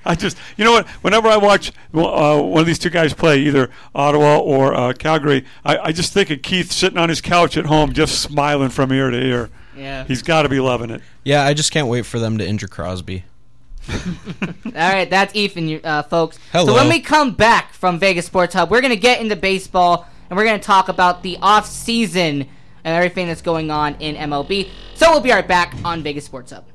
[0.07, 0.87] I I just, you know what?
[1.03, 5.45] Whenever I watch uh, one of these two guys play, either Ottawa or uh, Calgary,
[5.63, 8.91] I, I just think of Keith sitting on his couch at home, just smiling from
[8.91, 9.49] ear to ear.
[9.75, 10.05] Yeah.
[10.05, 11.01] He's got to be loving it.
[11.23, 13.25] Yeah, I just can't wait for them to injure Crosby.
[13.89, 16.39] All right, that's Ethan, uh, folks.
[16.51, 16.67] Hello.
[16.67, 20.07] So when we come back from Vegas Sports Hub, we're going to get into baseball
[20.29, 22.47] and we're going to talk about the off season
[22.83, 24.69] and everything that's going on in MLB.
[24.95, 26.65] So we'll be right back on Vegas Sports Hub.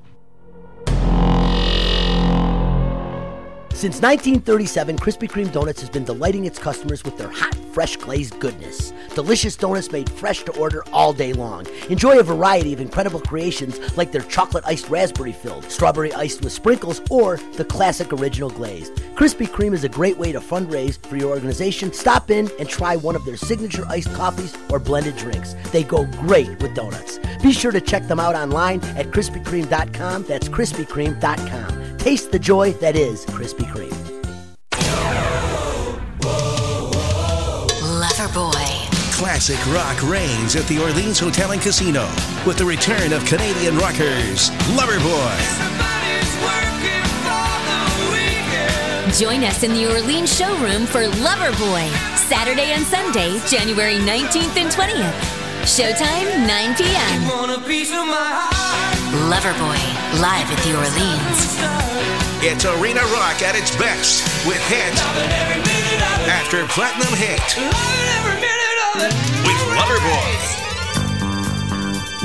[3.83, 8.39] Since 1937, Krispy Kreme Donuts has been delighting its customers with their hot, fresh glazed
[8.39, 8.93] goodness.
[9.17, 11.67] Delicious donuts made fresh to order all day long.
[11.91, 16.53] Enjoy a variety of incredible creations like their chocolate iced raspberry filled, strawberry iced with
[16.53, 18.95] sprinkles, or the classic original glazed.
[19.17, 21.93] Krispy Kreme is a great way to fundraise for your organization.
[21.93, 25.57] Stop in and try one of their signature iced coffees or blended drinks.
[25.73, 27.19] They go great with donuts.
[27.43, 30.23] Be sure to check them out online at KrispyKreme.com.
[30.29, 31.99] That's KrispyKreme.com.
[31.99, 33.72] Taste the joy that is Krispy Kreme.
[37.81, 39.13] Loverboy.
[39.13, 42.07] Classic rock reigns at the Orleans Hotel and Casino
[42.47, 45.39] with the return of Canadian rockers Loverboy.
[49.19, 55.13] Join us in the Orleans showroom for Loverboy, Saturday and Sunday, January 19th and 20th.
[55.65, 57.23] Showtime, 9 p.m.
[59.13, 59.77] Loverboy,
[60.23, 61.59] live at the Orleans.
[62.41, 64.99] It's arena rock at its best with hit
[66.33, 67.43] after platinum hit
[69.45, 70.33] with Loverboy.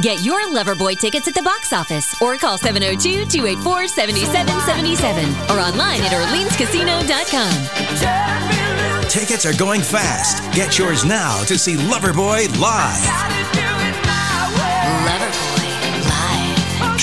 [0.02, 6.00] Get your Loverboy tickets at the box office or call 702 284 7777 or online
[6.04, 9.10] at OrleansCasino.com.
[9.10, 10.42] Tickets are going fast.
[10.56, 13.67] Get yours now to see Loverboy live.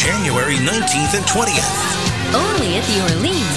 [0.04, 2.34] January 19th and 20th.
[2.34, 3.56] Only at the Orleans.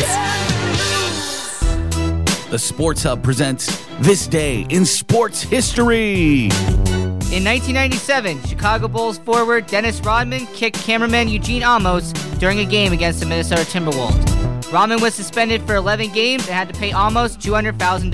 [2.49, 6.45] The Sports Hub presents This Day in Sports History.
[6.45, 13.19] In 1997, Chicago Bulls forward Dennis Rodman kicked cameraman Eugene Amos during a game against
[13.19, 14.71] the Minnesota Timberwolves.
[14.71, 18.07] Rodman was suspended for 11 games and had to pay almost $200,000.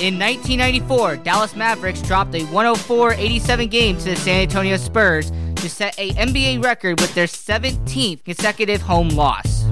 [0.00, 5.98] In 1994, Dallas Mavericks dropped a 104-87 game to the San Antonio Spurs to set
[5.98, 9.64] a NBA record with their 17th consecutive home loss.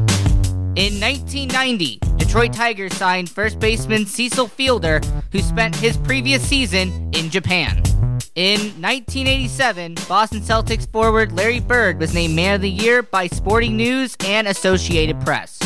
[0.76, 5.00] In 1990, Detroit Tigers signed first baseman Cecil Fielder,
[5.32, 7.82] who spent his previous season in Japan.
[8.34, 13.76] In 1987, Boston Celtics forward Larry Bird was named Man of the Year by Sporting
[13.76, 15.58] News and Associated Press.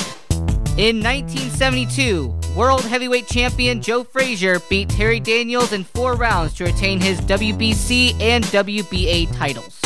[0.76, 7.00] In 1972, World Heavyweight Champion Joe Frazier beat Terry Daniels in four rounds to retain
[7.00, 9.80] his WBC and WBA titles.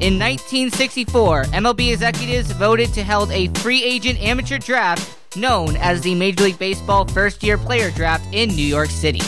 [0.00, 6.14] In 1964, MLB executives voted to hold a free agent amateur draft known as the
[6.14, 9.20] Major League Baseball First Year Player Draft in New York City.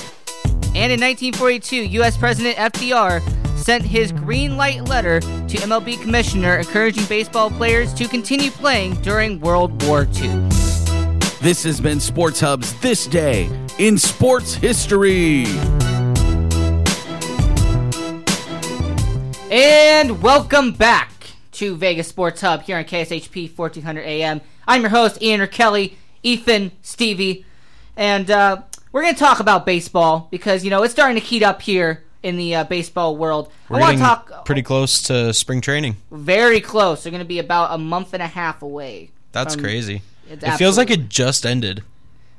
[0.74, 2.16] And in 1942, U.S.
[2.16, 3.20] President FDR
[3.58, 9.40] sent his green light letter to MLB Commissioner encouraging baseball players to continue playing during
[9.40, 10.30] World War II.
[11.40, 15.46] This has been Sports Hub's This Day in Sports History.
[19.50, 21.10] And welcome back
[21.52, 24.40] to Vegas Sports Hub here on KSHP 1400 AM.
[24.68, 27.44] I'm your host, Ian or Kelly, Ethan, Stevie,
[27.96, 31.42] and uh, we're going to talk about baseball because, you know, it's starting to heat
[31.42, 33.50] up here in the uh, baseball world.
[33.68, 35.96] We're I want to talk pretty close to spring training.
[36.12, 37.02] very close.
[37.02, 39.10] They're going to be about a month and a half away.
[39.32, 40.02] That's from- crazy.
[40.28, 41.82] It feels like it just ended.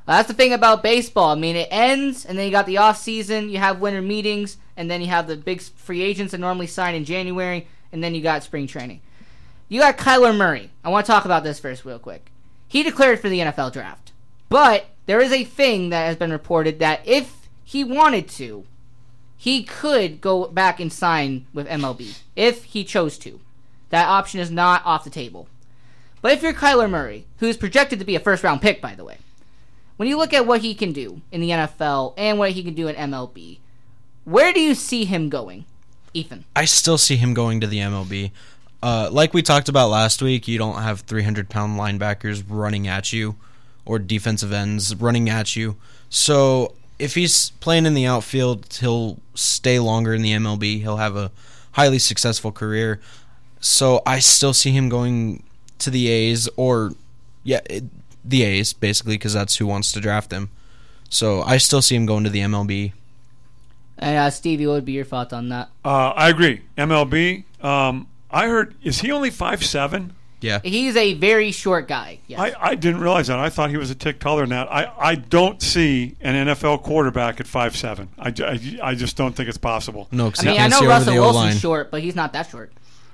[0.05, 1.29] That's the thing about baseball.
[1.29, 3.49] I mean, it ends, and then you got the off season.
[3.49, 6.95] You have winter meetings, and then you have the big free agents that normally sign
[6.95, 9.01] in January, and then you got spring training.
[9.69, 10.71] You got Kyler Murray.
[10.83, 12.31] I want to talk about this first, real quick.
[12.67, 14.11] He declared for the NFL draft,
[14.49, 18.65] but there is a thing that has been reported that if he wanted to,
[19.37, 23.39] he could go back and sign with MLB if he chose to.
[23.89, 25.47] That option is not off the table.
[26.21, 29.03] But if you're Kyler Murray, who's projected to be a first round pick, by the
[29.03, 29.17] way,
[30.01, 32.73] when you look at what he can do in the NFL and what he can
[32.73, 33.59] do in MLB,
[34.23, 35.65] where do you see him going,
[36.11, 36.43] Ethan?
[36.55, 38.31] I still see him going to the MLB.
[38.81, 43.13] Uh, like we talked about last week, you don't have 300 pound linebackers running at
[43.13, 43.35] you
[43.85, 45.75] or defensive ends running at you.
[46.09, 50.81] So if he's playing in the outfield, he'll stay longer in the MLB.
[50.81, 51.31] He'll have a
[51.73, 52.99] highly successful career.
[53.59, 55.43] So I still see him going
[55.77, 56.93] to the A's or,
[57.43, 57.83] yeah, it,
[58.23, 60.49] the A's basically because that's who wants to draft him.
[61.09, 62.93] So I still see him going to the MLB.
[63.97, 65.69] And uh, Stevie, what would be your thoughts on that?
[65.85, 66.61] Uh, I agree.
[66.77, 67.43] MLB.
[67.63, 70.13] Um, I heard is he only five seven?
[70.39, 70.59] Yeah.
[70.63, 72.17] He's a very short guy.
[72.25, 72.39] Yes.
[72.39, 73.37] I, I didn't realize that.
[73.37, 74.71] I thought he was a tick taller than that.
[74.71, 78.09] I, I don't see an NFL quarterback at five seven.
[78.17, 80.07] I, I, I just don't think it's possible.
[80.11, 82.71] No, 'cause I mean, I know see Russell Wilson's short, but he's not that short.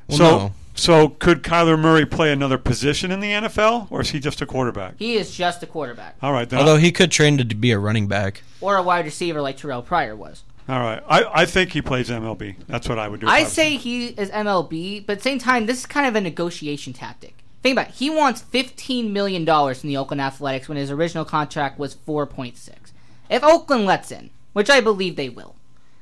[0.08, 0.53] Well, so no.
[0.78, 4.45] So could Kyler Murray play another position in the NFL, or is he just a
[4.45, 4.93] quarterback?
[4.99, 6.59] He is just a quarterback All right, then.
[6.59, 8.43] Although he could train to be a running back.
[8.61, 10.43] or a wide receiver like Terrelle Pryor was.
[10.69, 11.01] all right.
[11.07, 12.55] I, I think he plays MLB.
[12.67, 13.25] That's what I would do.
[13.28, 16.05] if I was- say he is MLB, but at the same time, this is kind
[16.07, 17.34] of a negotiation tactic.
[17.63, 17.95] Think about it.
[17.95, 22.69] He wants $15 million from the Oakland Athletics when his original contract was 4.6.
[23.32, 25.55] If Oakland lets in, which I believe they will,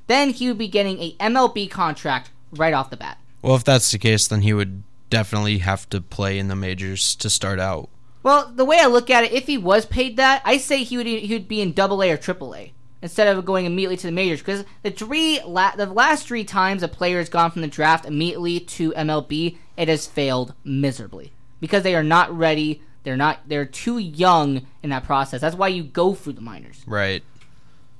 [0.07, 3.17] then he would be getting a MLB contract right off the bat.
[3.45, 4.81] Well, if that's the case, then he would
[5.11, 7.89] definitely have to play in the majors to start out.
[8.23, 10.97] Well, the way I look at it, if he was paid that, I say he
[10.97, 12.73] would he would be in Double A or Triple A
[13.03, 14.39] instead of going immediately to the majors.
[14.39, 18.05] Because the three la- the last three times a player has gone from the draft
[18.05, 22.81] immediately to MLB, it has failed miserably because they are not ready.
[23.03, 23.41] They're not.
[23.47, 25.41] They're too young in that process.
[25.41, 26.83] That's why you go through the minors.
[26.87, 27.23] Right.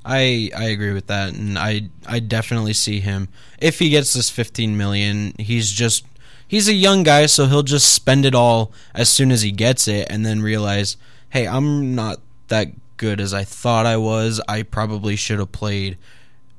[0.05, 3.27] I I agree with that, and I I definitely see him
[3.59, 5.33] if he gets this 15 million.
[5.39, 6.05] He's just
[6.47, 9.87] he's a young guy, so he'll just spend it all as soon as he gets
[9.87, 10.97] it, and then realize,
[11.29, 14.39] hey, I'm not that good as I thought I was.
[14.47, 15.97] I probably should have played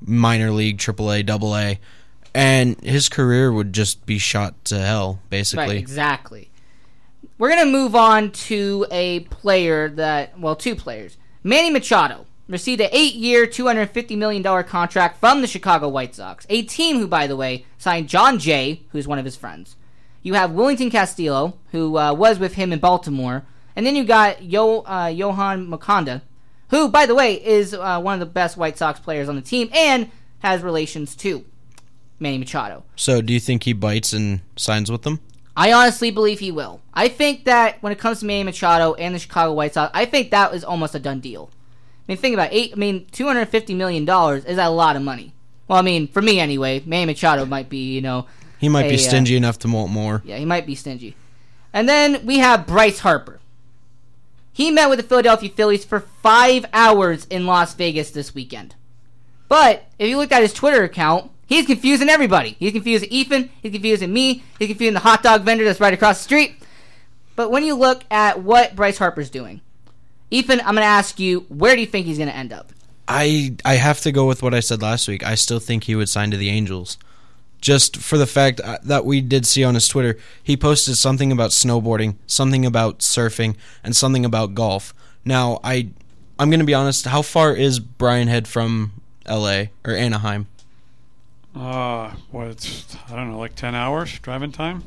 [0.04, 1.78] minor league, triple A, double A,
[2.34, 5.66] and his career would just be shot to hell, basically.
[5.66, 6.50] Right, exactly.
[7.38, 11.16] We're gonna move on to a player that, well, two players.
[11.44, 16.14] Manny Machado received an eight-year, two hundred fifty million dollar contract from the Chicago White
[16.14, 19.76] Sox, a team who, by the way, signed Jon Jay, who's one of his friends.
[20.22, 23.44] You have Welington Castillo, who uh, was with him in Baltimore,
[23.76, 26.22] and then you got Yo, uh, Johan Moncada,
[26.70, 29.42] who, by the way, is uh, one of the best White Sox players on the
[29.42, 31.44] team and has relations to
[32.18, 32.82] Manny Machado.
[32.96, 35.20] So, do you think he bites and signs with them?
[35.56, 36.82] I honestly believe he will.
[36.92, 40.04] I think that when it comes to Manny Machado and the Chicago White Sox, I
[40.04, 41.50] think that is almost a done deal.
[42.08, 42.56] I mean, think about it.
[42.56, 42.72] eight.
[42.72, 45.32] I mean, two hundred fifty million dollars is a lot of money.
[45.68, 48.26] Well, I mean, for me anyway, Manny Machado might be, you know,
[48.58, 50.22] He might a, be uh, stingy enough to want more.
[50.24, 51.16] yeah, he might be stingy.
[51.72, 53.40] And then we have Bryce Harper.
[54.52, 58.74] He met with the Philadelphia Phillies for five hours in Las Vegas this weekend.
[59.48, 62.56] But if you looked at his Twitter account, he's confusing everybody.
[62.58, 63.50] He's confusing Ethan.
[63.60, 64.44] He's confusing me.
[64.58, 66.56] He's confusing the hot dog vendor that's right across the street.
[67.34, 69.60] But when you look at what Bryce Harper's doing,
[70.30, 72.72] Ethan, I'm going to ask you, where do you think he's going to end up?
[73.08, 75.24] I I have to go with what I said last week.
[75.24, 76.98] I still think he would sign to the Angels,
[77.60, 81.30] just for the fact uh, that we did see on his Twitter he posted something
[81.30, 84.92] about snowboarding, something about surfing, and something about golf.
[85.24, 85.90] Now I
[86.38, 87.06] I'm gonna be honest.
[87.06, 88.92] How far is Brian Head from
[89.24, 89.70] L.A.
[89.84, 90.48] or Anaheim?
[91.54, 92.48] Uh, what?
[92.48, 94.82] It's, I don't know, like ten hours driving time.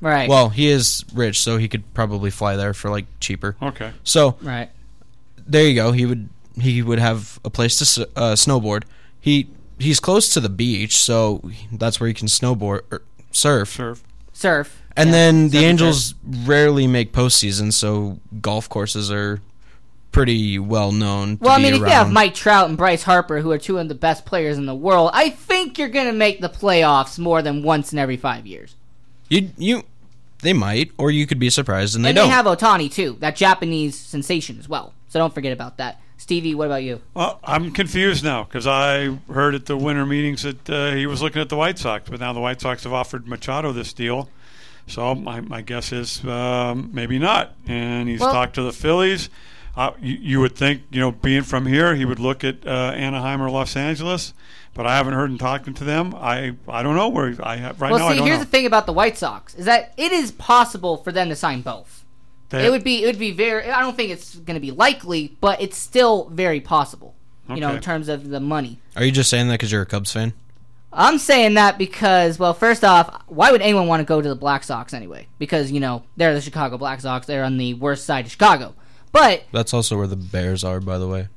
[0.00, 0.28] Right.
[0.28, 3.56] Well, he is rich, so he could probably fly there for like cheaper.
[3.62, 3.92] Okay.
[4.02, 4.70] So Right.
[5.46, 5.92] there you go.
[5.92, 6.28] He would
[6.60, 8.84] he would have a place to uh, snowboard.
[9.20, 9.48] He
[9.78, 13.02] he's close to the beach, so that's where he can snowboard or
[13.32, 13.70] surf.
[13.70, 14.02] Surf.
[14.32, 14.82] Surf.
[14.96, 19.40] And Yeah, then the and Angels rarely make postseason, so golf courses are
[20.12, 21.38] pretty well known.
[21.38, 23.58] To Well, I be mean, if you have Mike Trout and Bryce Harper, who are
[23.58, 26.48] two of the best players in the world, I think you're going to make the
[26.48, 28.76] playoffs more than once in every five years.
[29.28, 29.82] You you
[30.40, 32.28] they might, or you could be surprised and they and don't.
[32.28, 34.92] they have Ohtani too, that Japanese sensation as well.
[35.08, 36.00] So don't forget about that.
[36.16, 37.00] Stevie, what about you?
[37.14, 41.20] Well, I'm confused now because I heard at the winter meetings that uh, he was
[41.22, 44.28] looking at the White Sox, but now the White Sox have offered Machado this deal.
[44.86, 47.54] So my, my guess is um, maybe not.
[47.66, 49.28] And he's Well- talked to the Phillies.
[49.76, 52.92] Uh, you, you would think, you know, being from here, he would look at uh,
[52.94, 54.32] Anaheim or Los Angeles,
[54.72, 56.14] but I haven't heard him talking to them.
[56.14, 58.06] I I don't know where he, I have right well, now.
[58.06, 58.44] I see, don't here's know.
[58.44, 61.62] the thing about the White Sox is that it is possible for them to sign
[61.62, 62.04] both.
[62.50, 63.68] They- it would be it would be very.
[63.68, 67.14] I don't think it's going to be likely, but it's still very possible.
[67.46, 68.78] You know, in terms of the money.
[68.96, 70.32] Are you just saying that because you're a Cubs fan?
[70.94, 74.34] I'm saying that because, well, first off, why would anyone want to go to the
[74.34, 75.26] Black Sox anyway?
[75.38, 77.26] Because you know they're the Chicago Black Sox.
[77.26, 78.74] They're on the worst side of Chicago.
[79.14, 81.28] But That's also where the Bears are, by the way.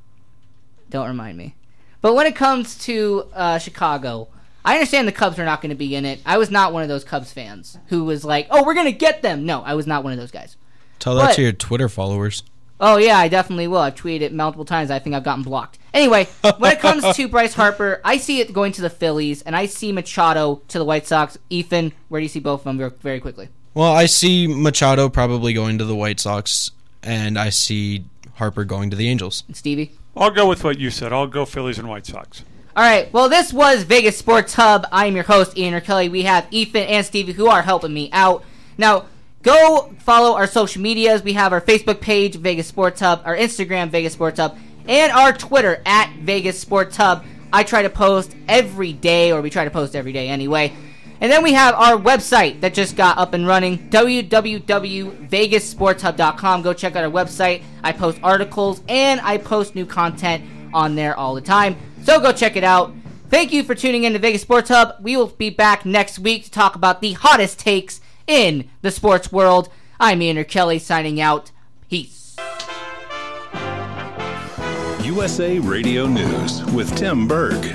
[0.90, 1.54] don't remind me.
[2.02, 4.28] But when it comes to uh, Chicago,
[4.64, 6.20] I understand the Cubs are not going to be in it.
[6.26, 8.92] I was not one of those Cubs fans who was like, "Oh, we're going to
[8.92, 10.56] get them." No, I was not one of those guys.
[10.98, 12.42] Tell that But- to your Twitter followers.
[12.80, 13.78] Oh yeah, I definitely will.
[13.78, 14.90] I've tweeted it multiple times.
[14.92, 15.78] I think I've gotten blocked.
[15.94, 16.26] Anyway,
[16.58, 19.66] when it comes to Bryce Harper, I see it going to the Phillies, and I
[19.66, 21.36] see Machado to the White Sox.
[21.50, 23.48] Ethan, where do you see both of them very- very quickly?
[23.74, 26.70] Well, I see Machado probably going to the White Sox,
[27.02, 29.44] and I see Harper going to the Angels.
[29.52, 29.92] Stevie?
[30.16, 31.12] I'll go with what you said.
[31.12, 32.44] I'll go Phillies and White Sox.
[32.76, 33.12] All right.
[33.12, 34.86] Well, this was Vegas Sports Hub.
[34.92, 36.08] I am your host, Ian or Kelly.
[36.08, 38.44] We have Ethan and Stevie who are helping me out.
[38.76, 39.06] Now,
[39.42, 41.22] Go follow our social medias.
[41.22, 45.32] We have our Facebook page, Vegas Sports Hub, our Instagram, Vegas Sports Hub, and our
[45.32, 47.24] Twitter at Vegas Sports Hub.
[47.52, 50.72] I try to post every day, or we try to post every day anyway.
[51.20, 56.62] And then we have our website that just got up and running, www.vegassportshub.com.
[56.62, 57.62] Go check out our website.
[57.82, 61.76] I post articles and I post new content on there all the time.
[62.02, 62.92] So go check it out.
[63.30, 64.94] Thank you for tuning in to Vegas Sports Hub.
[65.00, 69.32] We will be back next week to talk about the hottest takes in the sports
[69.32, 69.68] world.
[70.00, 71.50] I'm Ian Kelly signing out.
[71.90, 72.36] Peace.
[75.02, 77.74] USA Radio News with Tim Berg.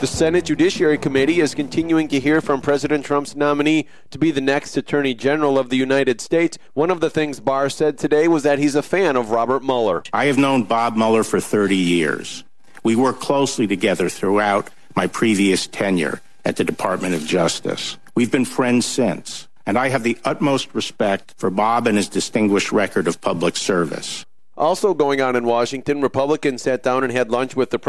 [0.00, 4.42] The Senate Judiciary Committee is continuing to hear from President Trump's nominee to be the
[4.42, 6.58] next Attorney General of the United States.
[6.74, 10.02] One of the things Barr said today was that he's a fan of Robert Mueller.
[10.12, 12.44] I have known Bob Mueller for 30 years.
[12.84, 17.96] We worked closely together throughout my previous tenure at the Department of Justice.
[18.14, 22.70] We've been friends since, and I have the utmost respect for Bob and his distinguished
[22.70, 24.26] record of public service.
[24.58, 27.84] Also going on in Washington, Republicans sat down and had lunch with the president.